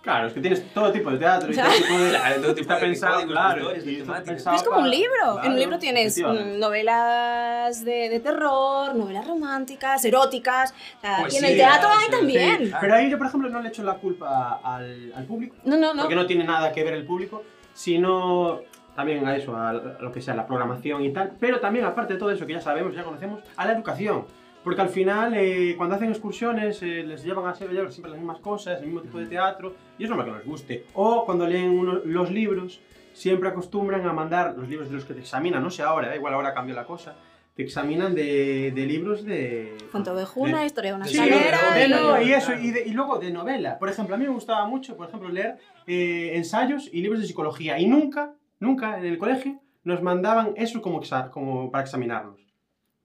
Claro, 0.07 0.27
es 0.27 0.33
que 0.33 0.39
tienes 0.39 0.73
todo 0.73 0.89
tipo 0.93 1.11
de 1.11 1.17
teatro 1.17 1.51
y 1.51 1.55
todo 1.55 1.65
tipo 1.69 1.99
de... 1.99 2.09
Claro, 2.11 2.35
todo 2.41 2.55
tipo 2.55 2.61
está 2.61 2.75
de 2.75 2.79
pensado, 2.81 3.13
códigos, 3.15 3.31
claro. 3.33 3.59
historias, 3.59 3.85
y 3.85 3.95
está 3.99 4.23
pensado 4.23 4.55
Es 4.55 4.63
como 4.63 4.79
un 4.79 4.89
libro. 4.89 5.15
en 5.25 5.33
claro, 5.33 5.49
un 5.49 5.59
libro 5.59 5.79
tienes 5.79 6.17
mm, 6.17 6.59
novelas 6.59 7.83
de, 7.83 8.07
de 8.09 8.19
terror, 8.21 8.95
novelas 8.95 9.27
románticas, 9.27 10.05
eróticas. 10.05 10.71
o 10.71 11.01
sea, 11.01 11.17
Pues 11.19 11.33
y 11.33 11.37
en 11.37 11.43
sí, 11.43 11.51
el 11.51 11.57
teatro 11.57 11.89
hay 11.89 12.05
sí, 12.05 12.11
también. 12.11 12.57
Sí, 12.67 12.71
pero 12.79 12.95
ahí 12.95 13.09
yo, 13.09 13.17
por 13.17 13.27
ejemplo, 13.27 13.49
no 13.49 13.61
le 13.61 13.67
echo 13.67 13.83
la 13.83 13.95
culpa 13.95 14.61
al, 14.63 15.11
al 15.13 15.25
público, 15.25 15.57
No, 15.65 15.75
no, 15.75 15.93
no. 15.93 16.03
porque 16.03 16.15
no 16.15 16.25
tiene 16.25 16.45
nada 16.45 16.71
que 16.71 16.85
ver 16.85 16.93
el 16.93 17.05
público, 17.05 17.43
sino 17.73 18.61
también 18.95 19.27
a 19.27 19.35
eso, 19.35 19.57
a 19.57 19.73
lo 19.73 20.11
que 20.13 20.21
sea, 20.21 20.35
la 20.35 20.47
programación 20.47 21.03
y 21.03 21.11
tal, 21.11 21.33
pero 21.39 21.59
también, 21.59 21.83
aparte 21.83 22.13
de 22.13 22.19
todo 22.19 22.31
eso 22.31 22.47
que 22.47 22.53
ya 22.53 22.61
sabemos, 22.61 22.95
ya 22.95 23.03
conocemos, 23.03 23.41
a 23.57 23.65
la 23.65 23.73
educación. 23.73 24.25
Porque 24.67 24.81
al 24.81 24.89
final, 24.89 25.33
eh, 25.33 25.75
cuando 25.77 25.95
hacen 25.95 26.09
excursiones, 26.09 26.83
eh, 26.83 27.01
les 27.07 27.23
llevan 27.23 27.45
a 27.45 27.51
hacer 27.51 27.69
llevar 27.71 27.89
siempre 27.89 28.11
las 28.11 28.19
mismas 28.19 28.39
cosas, 28.39 28.79
el 28.81 28.87
mismo 28.87 28.99
tipo 29.01 29.17
de 29.17 29.25
teatro, 29.27 29.73
y 29.97 30.03
es 30.03 30.09
normal 30.09 30.25
que 30.25 30.31
no 30.33 30.37
les 30.39 30.45
guste. 30.45 30.83
O 30.93 31.23
cuando 31.25 31.47
leen 31.47 31.69
uno- 31.69 32.01
los 32.03 32.29
libros, 32.31 32.81
siempre 33.13 33.47
acostumbran 33.47 34.05
a 34.05 34.11
mandar 34.11 34.55
los 34.57 34.67
libros 34.67 34.89
de 34.89 34.95
los 34.95 35.05
que 35.05 35.13
te 35.13 35.21
examinan, 35.21 35.63
no 35.63 35.69
sé 35.71 35.83
ahora, 35.83 36.13
eh, 36.13 36.17
igual 36.17 36.33
ahora 36.33 36.53
cambió 36.53 36.75
la 36.75 36.83
cosa, 36.85 37.15
te 37.55 37.63
examinan 37.63 38.13
de, 38.13 38.73
de 38.75 38.85
libros 38.85 39.23
de... 39.23 39.73
Fontobejuna, 39.89 40.59
de- 40.59 40.65
historia 40.65 40.91
de 40.91 40.97
una 40.97 41.05
Sí, 41.07 41.17
escalera. 41.17 41.57
de- 41.73 41.85
y- 41.85 41.89
no, 41.89 42.21
y 42.21 42.33
eso, 42.33 42.53
y, 42.53 42.71
de- 42.71 42.83
y 42.87 42.91
luego 42.91 43.19
de 43.19 43.31
novela. 43.31 43.79
Por 43.79 43.87
ejemplo, 43.89 44.15
a 44.15 44.17
mí 44.17 44.25
me 44.25 44.31
gustaba 44.33 44.67
mucho, 44.67 44.97
por 44.97 45.07
ejemplo, 45.07 45.29
leer 45.29 45.57
eh, 45.87 46.31
ensayos 46.35 46.89
y 46.91 47.01
libros 47.01 47.21
de 47.21 47.27
psicología. 47.27 47.79
Y 47.79 47.85
nunca, 47.87 48.33
nunca 48.59 48.99
en 48.99 49.05
el 49.05 49.17
colegio 49.17 49.61
nos 49.85 50.01
mandaban 50.03 50.51
eso 50.57 50.81
como, 50.81 50.99
como 51.31 51.71
para 51.71 51.83
examinarnos. 51.85 52.41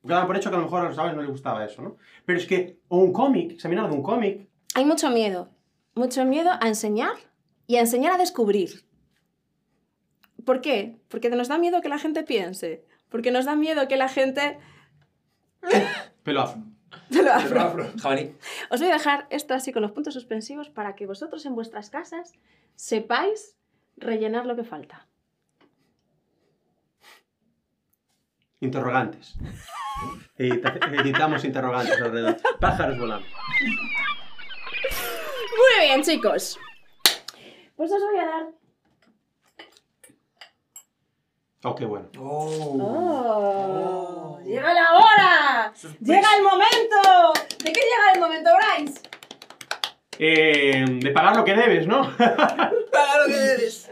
Porque 0.02 0.14
daban 0.14 0.26
por 0.26 0.36
hecho 0.36 0.50
que 0.50 0.56
a 0.56 0.58
lo 0.58 0.64
mejor 0.64 0.80
a 0.80 0.84
los 0.88 0.96
chavales 0.96 1.16
no 1.16 1.22
les 1.22 1.30
gustaba 1.30 1.64
eso, 1.64 1.80
¿no? 1.80 1.96
Pero 2.26 2.38
es 2.38 2.46
que, 2.46 2.80
o 2.88 2.98
un 2.98 3.12
cómic, 3.12 3.52
examinar 3.52 3.88
de 3.88 3.94
un 3.94 4.02
cómic, 4.02 4.48
Hay 4.74 4.84
mucho 4.84 5.10
miedo. 5.10 5.48
Mucho 5.94 6.24
miedo 6.24 6.50
a 6.60 6.66
enseñar 6.66 7.14
y 7.68 7.76
a 7.76 7.80
enseñar 7.80 8.12
a 8.12 8.18
descubrir. 8.18 8.84
¿Por 10.44 10.60
qué? 10.60 10.98
Porque 11.08 11.30
nos 11.30 11.48
da 11.48 11.58
miedo 11.58 11.80
que 11.80 11.88
la 11.88 11.98
gente 11.98 12.24
piense. 12.24 12.84
Porque 13.08 13.30
nos 13.30 13.44
da 13.44 13.54
miedo 13.54 13.86
que 13.86 13.96
la 13.96 14.08
gente... 14.08 14.58
pelo 16.24 16.40
afro. 16.40 16.62
Te 17.10 17.22
lo 17.22 17.32
afro. 17.32 17.92
Jabalí. 18.00 18.34
Os 18.70 18.80
voy 18.80 18.90
a 18.90 18.94
dejar 18.94 19.26
esto 19.30 19.54
así 19.54 19.72
con 19.72 19.82
los 19.82 19.92
puntos 19.92 20.14
suspensivos 20.14 20.68
para 20.68 20.96
que 20.96 21.06
vosotros 21.06 21.46
en 21.46 21.54
vuestras 21.54 21.90
casas 21.90 22.32
sepáis 22.74 23.56
rellenar 23.96 24.46
lo 24.46 24.56
que 24.56 24.64
falta. 24.64 25.06
Interrogantes. 28.62 29.34
Edita- 30.38 30.78
editamos 31.00 31.44
interrogantes 31.44 32.00
alrededor. 32.00 32.36
Pájaros 32.60 32.96
volando. 32.98 33.26
Muy 35.50 35.86
bien, 35.86 36.02
chicos. 36.02 36.58
Pues 37.76 37.90
os 37.92 38.00
voy 38.00 38.18
a 38.20 38.24
dar... 38.24 38.46
Oh, 41.64 41.74
qué 41.74 41.84
bueno. 41.84 42.08
¡Oh! 42.18 43.18
¡Llega 44.44 44.72
la 44.72 44.92
hora! 44.94 45.72
¡Llega 46.00 46.28
el 46.36 46.42
momento! 46.44 47.32
¿De 47.64 47.72
qué 47.72 47.80
llega 47.80 48.12
el 48.14 48.20
momento, 48.20 48.50
Bryce? 48.56 49.00
Eh, 50.18 50.84
de 50.88 51.10
pagar 51.10 51.36
lo 51.36 51.44
que 51.44 51.54
debes, 51.54 51.86
¿no? 51.88 52.02
¡Paga 52.16 52.72
lo 53.22 53.26
que 53.26 53.32
debes! 53.36 53.90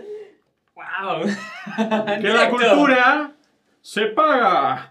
¡Wow! 0.77 1.23
que 2.21 2.29
la 2.29 2.51
cultura 2.51 3.33
se 3.83 4.07
paga. 4.07 4.91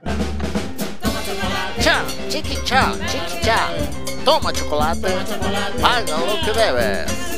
Cha, 1.80 2.04
chiqui 2.30 2.58
cha, 2.66 2.94
chiqui 3.08 3.42
cha. 3.42 3.70
Toma 4.26 4.52
chocolate, 4.52 5.16
paga 5.82 6.18
lo 6.26 6.36
que 6.44 6.52
debes. 6.52 7.30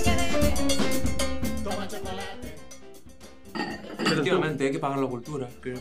Efectivamente, 4.00 4.66
hay 4.66 4.72
que 4.72 4.80
pagar 4.80 4.98
la 5.00 5.08
cultura. 5.08 5.48
que 5.62 5.74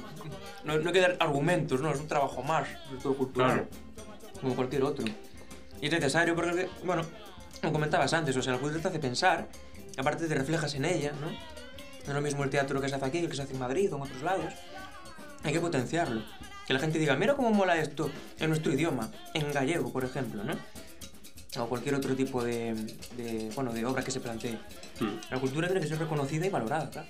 no, 0.64 0.78
no 0.78 0.88
hay 0.88 0.92
que 0.92 1.00
dar 1.00 1.16
argumentos, 1.20 1.80
no, 1.80 1.90
es 1.90 2.00
un 2.00 2.08
trabajo 2.08 2.42
más, 2.42 2.68
todo 3.02 3.14
cultural. 3.14 3.68
Como 4.40 4.54
cualquier 4.54 4.84
otro. 4.84 5.04
Y 5.80 5.86
es 5.86 5.92
necesario 5.92 6.34
porque, 6.34 6.68
bueno, 6.84 7.02
como 7.60 7.72
comentabas 7.72 8.12
antes, 8.12 8.36
o 8.36 8.42
sea, 8.42 8.54
la 8.54 8.58
cultura 8.58 8.82
te 8.82 8.88
hace 8.88 8.98
pensar, 8.98 9.48
aparte 9.96 10.26
te 10.26 10.34
reflejas 10.34 10.74
en 10.74 10.84
ella, 10.84 11.12
¿no? 11.20 11.28
No 11.28 12.06
es 12.06 12.14
lo 12.14 12.20
mismo 12.20 12.44
el 12.44 12.50
teatro 12.50 12.80
que 12.80 12.88
se 12.88 12.94
hace 12.94 13.04
aquí, 13.04 13.18
el 13.18 13.28
que 13.28 13.36
se 13.36 13.42
hace 13.42 13.52
en 13.52 13.58
Madrid 13.58 13.92
o 13.92 13.96
en 13.96 14.02
otros 14.02 14.22
lados. 14.22 14.52
Hay 15.42 15.52
que 15.52 15.60
potenciarlo. 15.60 16.22
Que 16.66 16.74
la 16.74 16.80
gente 16.80 16.98
diga, 16.98 17.16
mira 17.16 17.34
cómo 17.34 17.50
mola 17.50 17.76
esto 17.78 18.10
en 18.38 18.48
nuestro 18.50 18.72
idioma, 18.72 19.10
en 19.34 19.52
gallego, 19.52 19.92
por 19.92 20.04
ejemplo, 20.04 20.44
¿no? 20.44 20.54
O 21.60 21.68
cualquier 21.68 21.96
otro 21.96 22.14
tipo 22.14 22.44
de, 22.44 22.74
de, 23.16 23.50
bueno, 23.56 23.72
de 23.72 23.84
obra 23.84 24.04
que 24.04 24.12
se 24.12 24.20
plantee. 24.20 24.56
La 25.30 25.40
cultura 25.40 25.66
tiene 25.66 25.80
que 25.80 25.88
ser 25.88 25.98
reconocida 25.98 26.46
y 26.46 26.50
valorada, 26.50 26.90
claro. 26.90 27.08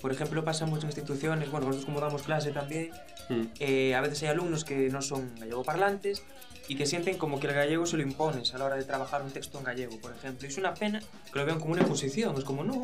por 0.00 0.10
ejemplo, 0.12 0.42
pasa 0.44 0.64
en 0.64 0.72
instituciones, 0.72 1.50
bueno, 1.50 1.66
nosotros 1.66 1.84
como 1.86 2.00
damos 2.00 2.22
clase 2.22 2.50
también, 2.52 2.90
Mm. 3.28 3.42
eh, 3.58 3.94
a 3.94 4.02
veces 4.02 4.22
hay 4.22 4.28
alumnos 4.28 4.66
que 4.66 4.90
no 4.90 5.00
son 5.00 5.34
gallegoparlantes 5.40 6.22
y 6.68 6.76
que 6.76 6.84
sienten 6.84 7.16
como 7.16 7.40
que 7.40 7.46
el 7.46 7.54
gallego 7.54 7.86
se 7.86 7.96
lo 7.96 8.02
impones 8.02 8.52
a 8.54 8.58
la 8.58 8.66
hora 8.66 8.76
de 8.76 8.84
trabajar 8.84 9.22
un 9.22 9.30
texto 9.30 9.56
en 9.58 9.64
gallego, 9.64 9.98
por 9.98 10.12
ejemplo. 10.12 10.46
Y 10.46 10.50
es 10.50 10.58
una 10.58 10.74
pena 10.74 11.00
que 11.32 11.38
lo 11.38 11.46
vean 11.46 11.58
como 11.58 11.72
una 11.72 11.80
imposición, 11.80 12.36
es 12.36 12.44
como, 12.44 12.64
no, 12.64 12.82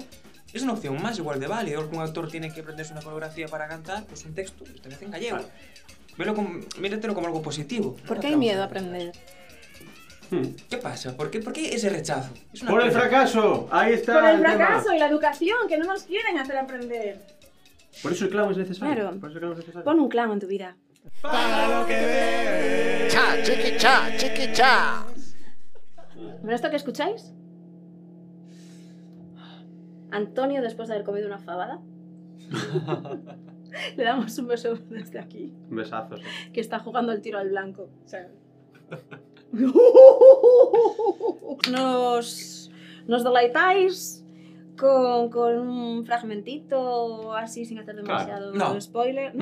es 0.53 0.63
una 0.63 0.73
opción 0.73 1.01
más 1.01 1.19
igual 1.19 1.39
de 1.39 1.47
válida, 1.47 1.79
que 1.89 1.97
un 1.97 2.03
actor 2.03 2.29
tiene 2.31 2.53
que 2.53 2.61
aprenderse 2.61 2.93
una 2.93 3.03
coreografía 3.03 3.47
para 3.49 3.69
cantar, 3.69 4.05
pues 4.05 4.25
un 4.25 4.35
texto, 4.35 4.65
pues 4.65 4.99
te 4.99 5.05
en 5.05 5.11
gallego. 5.11 5.39
Velo 6.19 6.35
como, 6.35 6.61
míratelo 6.79 7.15
como 7.15 7.29
algo 7.29 7.41
positivo. 7.41 7.97
¿no? 8.01 8.09
¿Por 8.09 8.21
qué 8.21 8.29
hay 8.29 8.37
miedo 8.37 8.63
a 8.63 8.67
aprender? 8.67 9.13
Mm. 10.31 10.43
¿Qué 10.69 10.77
pasa? 10.77 11.17
¿Por 11.17 11.31
qué, 11.31 11.41
por 11.41 11.53
qué 11.53 11.75
ese 11.75 11.89
rechazo? 11.89 12.33
Es 12.53 12.63
una 12.63 12.71
Por 12.71 12.83
el 12.83 12.89
pena. 12.89 13.01
fracaso, 13.01 13.69
ahí 13.71 13.95
está. 13.95 14.15
Por 14.21 14.25
el 14.31 14.37
tema. 14.43 14.55
fracaso 14.55 14.93
y 14.93 14.99
la 14.99 15.07
educación, 15.09 15.57
que 15.69 15.79
no 15.79 15.87
nos 15.87 16.05
quieren 16.05 16.39
hacer 16.39 16.57
aprender. 16.57 17.27
Por 18.03 18.13
eso 18.13 18.25
el 18.25 18.31
clavo 18.31 18.51
es 18.51 18.57
necesario. 18.57 18.95
Claro. 18.95 19.21
Por 19.21 19.31
eso 19.31 19.39
el 19.39 19.41
clavo 19.41 19.53
es 19.55 19.59
necesario. 19.61 19.85
Pon 19.85 20.01
un 20.01 20.09
clown 20.09 20.33
en 20.33 20.41
tu 20.41 20.47
vida. 20.47 20.77
Cha, 23.09 23.43
chiqui, 23.43 23.77
cha, 23.79 24.17
chiqui, 24.17 24.53
cha. 24.53 25.05
¿Pero 26.43 26.55
esto 26.55 26.71
que 26.71 26.77
escucháis? 26.77 27.33
Antonio 30.13 30.63
después 30.63 30.89
de 30.89 30.95
haber 30.95 31.05
comido 31.07 31.27
una 31.27 31.39
fabada. 31.39 31.81
Le 33.97 34.03
damos 34.03 34.37
un 34.39 34.49
beso 34.49 34.75
desde 34.89 35.21
aquí, 35.21 35.53
Besazos. 35.69 36.21
que 36.53 36.61
está 36.61 36.81
jugando 36.81 37.13
el 37.13 37.21
tiro 37.23 37.39
al 37.39 37.51
blanco. 37.51 37.89
O 38.05 38.09
sea- 38.09 38.29
Nos, 41.71 42.71
nos 43.07 43.25
deleitáis 43.25 44.25
con, 44.79 45.31
con 45.31 45.59
un 45.59 46.05
fragmentito 46.07 47.35
así 47.35 47.65
sin 47.65 47.79
hacer 47.79 47.97
demasiado 47.97 48.53
No. 48.55 48.79
spoiler. 48.81 49.33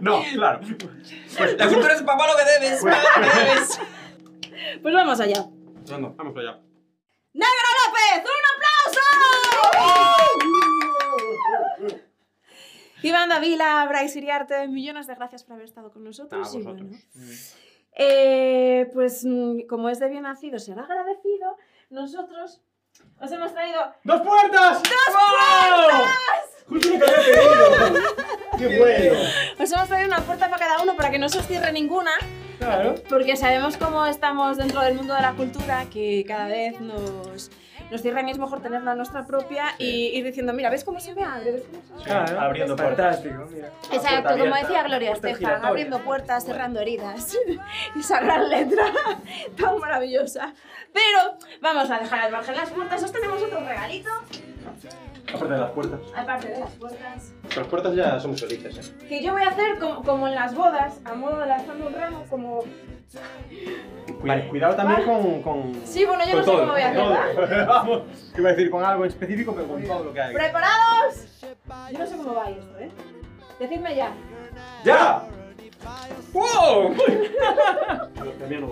No, 0.00 0.22
claro. 0.34 0.60
La 1.58 1.68
cultura 1.68 1.94
es 1.94 2.02
papá 2.02 2.26
lo 2.26 2.34
que 2.36 2.44
debes, 2.66 2.82
papá 2.82 2.96
lo 3.16 3.22
que 3.22 3.28
debes. 3.38 3.80
Pues 4.82 4.94
vamos 4.94 5.20
allá. 5.20 5.46
Vamos, 5.90 6.16
vamos 6.16 6.36
allá. 6.36 6.58
¡Negro 7.34 7.68
López! 7.78 8.24
Iván 13.02 13.28
Davila, 13.28 13.86
Bryce 13.88 14.18
Iriarte, 14.18 14.66
millones 14.68 15.06
de 15.06 15.14
gracias 15.14 15.44
por 15.44 15.54
haber 15.54 15.66
estado 15.66 15.90
con 15.92 16.02
nosotros. 16.04 16.46
A 16.46 16.50
y 16.58 16.62
vosotros. 16.62 16.88
bueno, 16.90 16.98
eh, 17.92 18.90
pues 18.92 19.24
mm, 19.24 19.60
como 19.68 19.88
es 19.88 19.98
de 20.00 20.08
bien 20.08 20.24
nacido, 20.24 20.58
será 20.58 20.82
agradecido, 20.82 21.56
nosotros 21.90 22.60
os 23.20 23.30
hemos 23.32 23.52
traído 23.52 23.80
¡Dos 24.02 24.20
puertas! 24.22 24.82
¡Dos 24.82 24.92
puertas! 25.14 26.14
Justo 26.68 26.88
lo 26.90 26.98
que 26.98 27.04
había 27.04 27.24
pedido. 27.24 28.16
¡Qué 28.58 28.78
bueno! 28.78 29.20
Os 29.60 29.72
hemos 29.72 29.88
traído 29.88 30.08
una 30.08 30.20
puerta 30.22 30.50
para 30.50 30.66
cada 30.66 30.82
uno 30.82 30.96
para 30.96 31.10
que 31.10 31.18
no 31.18 31.28
se 31.28 31.38
os 31.38 31.46
cierre 31.46 31.72
ninguna, 31.72 32.10
Claro. 32.58 32.96
porque 33.08 33.36
sabemos 33.36 33.76
cómo 33.76 34.04
estamos 34.06 34.56
dentro 34.56 34.80
del 34.80 34.94
mundo 34.94 35.14
de 35.14 35.22
la 35.22 35.34
cultura, 35.34 35.86
que 35.92 36.24
cada 36.26 36.48
vez 36.48 36.80
nos, 36.80 37.50
nos 37.90 38.02
cierran 38.02 38.28
y 38.28 38.32
es 38.32 38.38
mejor 38.38 38.60
tener 38.60 38.82
la 38.82 38.94
nuestra 38.94 39.26
propia 39.26 39.66
y 39.78 40.16
ir 40.18 40.24
diciendo, 40.24 40.52
mira, 40.52 40.70
¿ves 40.70 40.84
cómo 40.84 41.00
se 41.00 41.14
me 41.14 41.24
abre? 41.24 41.52
¿Ves 41.52 41.62
cómo 41.70 41.82
se 41.82 42.08
me 42.08 42.12
abre?". 42.12 42.26
Claro, 42.26 42.40
abriendo 42.40 42.76
puertas. 42.76 43.24
Mira. 43.24 43.70
Exacto, 43.92 44.22
puerta 44.22 44.38
como 44.38 44.54
decía 44.54 44.82
Gloria 44.82 45.12
Estefan, 45.12 45.64
abriendo 45.64 45.98
puertas, 46.00 46.44
cerrando 46.44 46.80
heridas. 46.80 47.36
y 47.96 48.00
esa 48.00 48.20
gran 48.20 48.48
letra 48.48 48.84
tan 49.60 49.78
maravillosa. 49.78 50.52
Pero 50.92 51.38
vamos 51.60 51.90
a 51.90 51.98
dejar 51.98 52.20
al 52.20 52.32
margen 52.32 52.56
las 52.56 52.70
puertas. 52.70 53.02
Os 53.02 53.12
tenemos 53.12 53.42
otro 53.42 53.60
regalito, 53.60 54.10
Aparte 55.30 55.52
de 55.54 55.60
las 55.60 55.70
puertas. 55.72 56.00
aparte 56.16 56.48
de 56.48 56.60
las 56.60 56.70
puertas. 56.72 57.32
Las 57.54 57.66
puertas 57.66 57.94
ya 57.94 58.18
somos 58.18 58.40
felices, 58.40 58.78
¿eh? 58.78 59.06
Que 59.08 59.22
yo 59.22 59.32
voy 59.32 59.42
a 59.42 59.48
hacer 59.48 59.78
como, 59.78 60.02
como 60.02 60.26
en 60.28 60.34
las 60.34 60.54
bodas, 60.54 61.00
a 61.04 61.14
modo 61.14 61.40
de 61.40 61.46
lanzando 61.46 61.86
un 61.86 61.92
ramo, 61.92 62.24
como... 62.30 62.64
Cuida- 64.20 64.48
Cuidado 64.48 64.74
también 64.76 65.04
con, 65.04 65.42
con. 65.42 65.74
Sí, 65.84 66.04
bueno, 66.04 66.24
yo 66.24 66.30
con 66.32 66.38
no 66.38 66.44
sé 66.44 66.50
todo, 66.50 66.60
cómo 66.60 66.72
voy 66.72 66.82
a 66.82 66.94
con 66.94 67.12
hacer, 67.12 67.34
todo. 67.34 67.66
Vamos, 67.66 68.02
que 68.34 68.40
iba 68.40 68.50
a 68.50 68.52
decir 68.52 68.70
con 68.70 68.84
algo 68.84 69.04
en 69.04 69.10
específico, 69.10 69.52
pero 69.54 69.68
con 69.68 69.82
todo 69.84 70.04
lo 70.04 70.12
que 70.12 70.20
hay. 70.20 70.34
¿Preparados? 70.34 71.46
Yo 71.92 71.98
no 71.98 72.06
sé 72.06 72.16
cómo 72.16 72.34
va 72.34 72.50
esto, 72.50 72.78
¿eh? 72.78 72.90
Decidme 73.58 73.94
ya. 73.96 74.12
¡Ya! 74.84 75.22
¡Wow! 76.32 76.94
Que 78.38 78.46
mí 78.48 78.56
no. 78.56 78.68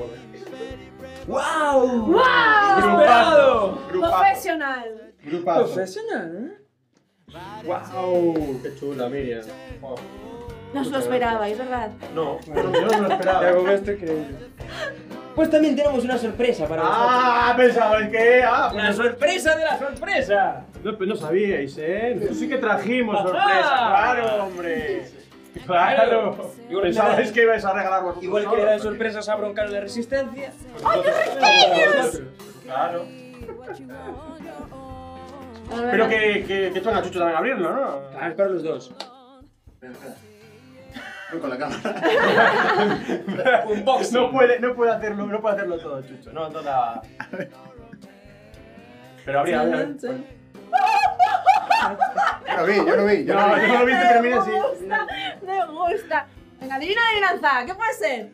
¡Wow! 1.27 2.07
¡Wow! 2.07 3.79
Grupazo. 3.89 4.19
Profesional. 4.19 5.13
Grupazo. 5.23 5.65
Profesional, 5.65 6.53
¿eh? 6.53 7.35
¡Wow! 7.65 8.61
¡Qué 8.63 8.75
chula, 8.77 9.09
Miriam! 9.09 9.43
Oh. 9.83 9.95
No 10.73 10.81
os 10.81 10.89
lo 10.89 10.99
esperabais, 10.99 11.57
¿verdad? 11.59 11.91
No, 12.15 12.39
bueno, 12.47 12.73
yo 12.73 12.87
no 12.87 13.09
lo 13.09 13.15
esperaba. 13.15 13.41
Pues 15.37 15.51
también 15.51 15.77
tenemos 15.77 16.03
una 16.03 16.17
sorpresa 16.17 16.67
para 16.67 16.83
¡Ah! 16.83 17.55
Pensabais 17.55 18.09
que. 18.09 18.43
¡Ah! 18.43 18.73
¡La 18.75 18.91
sorpresa 18.91 19.55
de 19.55 19.65
la 19.65 19.79
sorpresa! 19.79 20.65
No, 20.83 20.97
pues 20.97 21.09
no 21.11 21.15
sabíais, 21.15 21.77
¿eh? 21.79 22.31
Sí 22.33 22.49
que 22.49 22.57
trajimos 22.57 23.21
sorpresa. 23.23 23.45
¡Claro, 23.45 24.45
hombre! 24.47 25.05
¡Claro! 25.67 26.53
Pensabais 26.83 27.31
que 27.33 27.43
ibais 27.43 27.65
a 27.67 27.73
regalar 27.75 28.03
vosotros 28.03 28.25
Igual 28.25 28.51
que 28.51 28.57
le 28.57 28.65
dan 28.65 28.81
sorpresas 28.81 29.29
a 29.29 29.37
Broncano 29.37 29.71
de 29.73 29.81
Resistencia. 29.83 30.53
Claro. 32.65 33.05
Pero 35.91 36.09
que, 36.09 36.45
que, 36.47 36.71
que 36.73 36.81
Chucho 36.81 37.19
también 37.19 37.37
abrirlo, 37.37 37.73
¿no? 37.73 38.01
Claro, 38.11 38.29
es 38.31 38.35
para 38.35 38.49
los 38.49 38.63
dos. 38.63 38.95
Voy 41.33 41.41
con 41.41 41.51
la 41.51 41.59
cámara. 41.59 43.65
Un 43.69 43.85
box. 43.85 44.13
No 44.13 44.31
puede, 44.31 44.61
no 44.61 44.75
puede 44.75 44.93
hacerlo, 44.93 45.27
no 45.27 45.41
puede 45.41 45.57
hacerlo 45.57 45.79
todo, 45.79 46.01
Chucho. 46.03 46.33
No, 46.33 46.49
toda. 46.51 47.03
Pero 49.25 49.41
habría, 49.41 49.61
habría. 49.63 49.89
Yo 52.49 52.57
lo 52.57 52.67
vi, 52.67 52.75
yo 52.77 52.97
lo 52.97 53.05
vi. 53.07 53.25
Yo 53.25 53.35
No, 53.35 53.49
lo 53.49 53.55
vi. 53.57 53.61
yo 53.63 53.69
no 53.73 53.79
lo 53.81 53.87
viste, 53.87 54.05
pero 54.09 54.23
mira 54.23 54.37
Me 54.37 54.45
sí. 54.45 54.51
gusta, 54.53 55.07
me 55.43 55.67
gusta. 55.67 56.27
Venga, 56.61 56.75
adivina 56.77 57.01
adivinanza, 57.09 57.67
¿qué 57.67 57.75
puede 57.75 57.93
ser? 57.95 58.29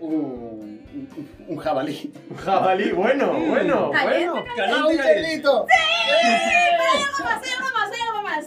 Uh, 0.00 0.08
un, 0.08 0.80
un 1.46 1.56
jabalí. 1.58 2.12
Un 2.30 2.36
jabalí, 2.36 2.90
bueno, 2.90 3.32
bueno, 3.32 3.90
Caliente, 3.92 4.28
bueno. 4.30 4.44
Caliente, 4.56 4.56
caliente. 4.56 5.14
¡Miguelito! 5.14 5.66
Hay 5.70 7.02
algo 7.02 7.24
más, 7.24 7.42
hay 7.42 7.50
algo 7.52 7.70
más, 7.72 7.90
hay 7.92 8.00
algo 8.08 8.22
más. 8.22 8.44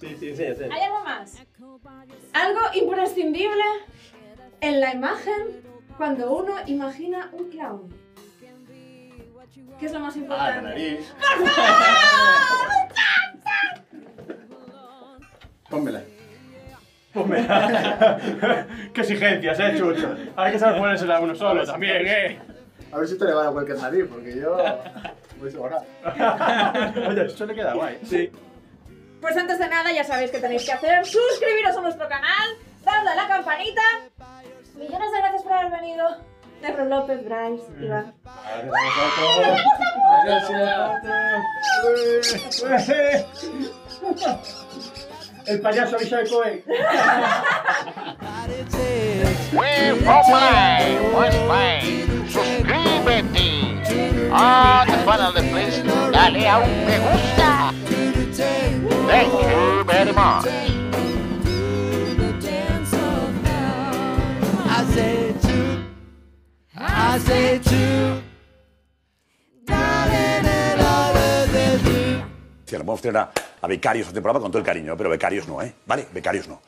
Sí, 0.00 0.16
sí, 0.18 0.34
sí, 0.36 0.44
sí. 0.56 0.64
Hay 0.72 0.82
algo 0.82 1.00
más. 1.04 1.36
Algo 2.32 2.60
imprescindible 2.74 3.62
en 4.60 4.80
la 4.80 4.94
imagen 4.94 5.62
cuando 5.96 6.36
uno 6.36 6.54
imagina 6.66 7.30
un 7.32 7.50
clown. 7.50 7.94
¿Qué 9.78 9.86
es 9.86 9.92
lo 9.92 10.00
más 10.00 10.14
Ah, 10.14 10.18
la 10.18 10.22
importante? 10.22 10.62
nariz. 10.62 11.14
Pónmela. 15.70 16.02
Qué 18.94 19.00
exigencias, 19.00 19.58
eh, 19.60 19.74
Chucho. 19.76 20.14
Hay 20.36 20.52
que 20.52 20.58
saber 20.58 20.78
ponérsela 20.80 21.16
a 21.16 21.20
uno 21.20 21.34
solo 21.34 21.64
también, 21.64 22.06
eh. 22.06 22.38
A 22.92 22.98
ver 22.98 23.08
si 23.08 23.18
te 23.18 23.24
le 23.24 23.32
va 23.32 23.48
a 23.48 23.52
cualquier 23.52 23.78
nariz, 23.78 24.04
porque 24.08 24.36
yo 24.36 24.56
voy 25.40 25.50
sobrado. 25.50 25.84
Oye, 27.08 27.26
Chucho 27.28 27.46
le 27.46 27.54
queda 27.54 27.74
guay. 27.74 27.98
Sí. 28.04 28.30
Pues 29.20 29.36
antes 29.36 29.58
de 29.58 29.68
nada 29.68 29.92
ya 29.92 30.04
sabéis 30.04 30.30
que 30.30 30.38
tenéis 30.38 30.64
que 30.64 30.72
hacer 30.72 31.04
suscribiros 31.04 31.76
a 31.76 31.80
nuestro 31.80 32.08
canal, 32.08 32.56
darle 32.84 33.10
a 33.10 33.14
la 33.14 33.28
campanita. 33.28 33.82
Millones 34.76 35.12
de 35.12 35.18
gracias 35.18 35.42
por 35.42 35.52
haber 35.52 35.70
venido. 35.72 36.16
Negro 36.62 36.84
López, 36.86 37.24
Bryce, 37.24 37.64
Iván. 37.80 38.14
El 45.46 45.60
payaso 45.60 45.96
Abishai 45.96 46.28
Cohen. 46.28 46.62
We're 49.52 49.96
from 49.96 50.24
Play, 50.26 50.98
West 51.14 51.38
Play. 51.46 52.06
Suscríbete. 52.28 54.30
Ah, 54.32 54.84
te 54.86 54.92
fuera 54.98 55.32
de 55.32 55.42
please. 55.42 55.82
Dale 56.12 56.48
a 56.48 56.58
un 56.58 56.86
me 56.86 56.98
gusta. 56.98 57.39
Thank 59.10 59.32
you 59.32 59.84
very 59.84 60.12
much. 60.12 60.44
Sí, 72.66 72.76
lo 72.76 72.84
podemos 72.84 73.02
tener 73.02 73.16
a, 73.16 73.32
a 73.60 73.66
becarios 73.66 74.12
temporada 74.12 74.38
con 74.38 74.52
todo 74.52 74.60
el 74.60 74.64
cariño, 74.64 74.96
pero 74.96 75.10
becarios 75.10 75.48
no, 75.48 75.60
¿eh? 75.60 75.74
¿Vale? 75.86 76.06
Becarios 76.12 76.46
no. 76.46 76.60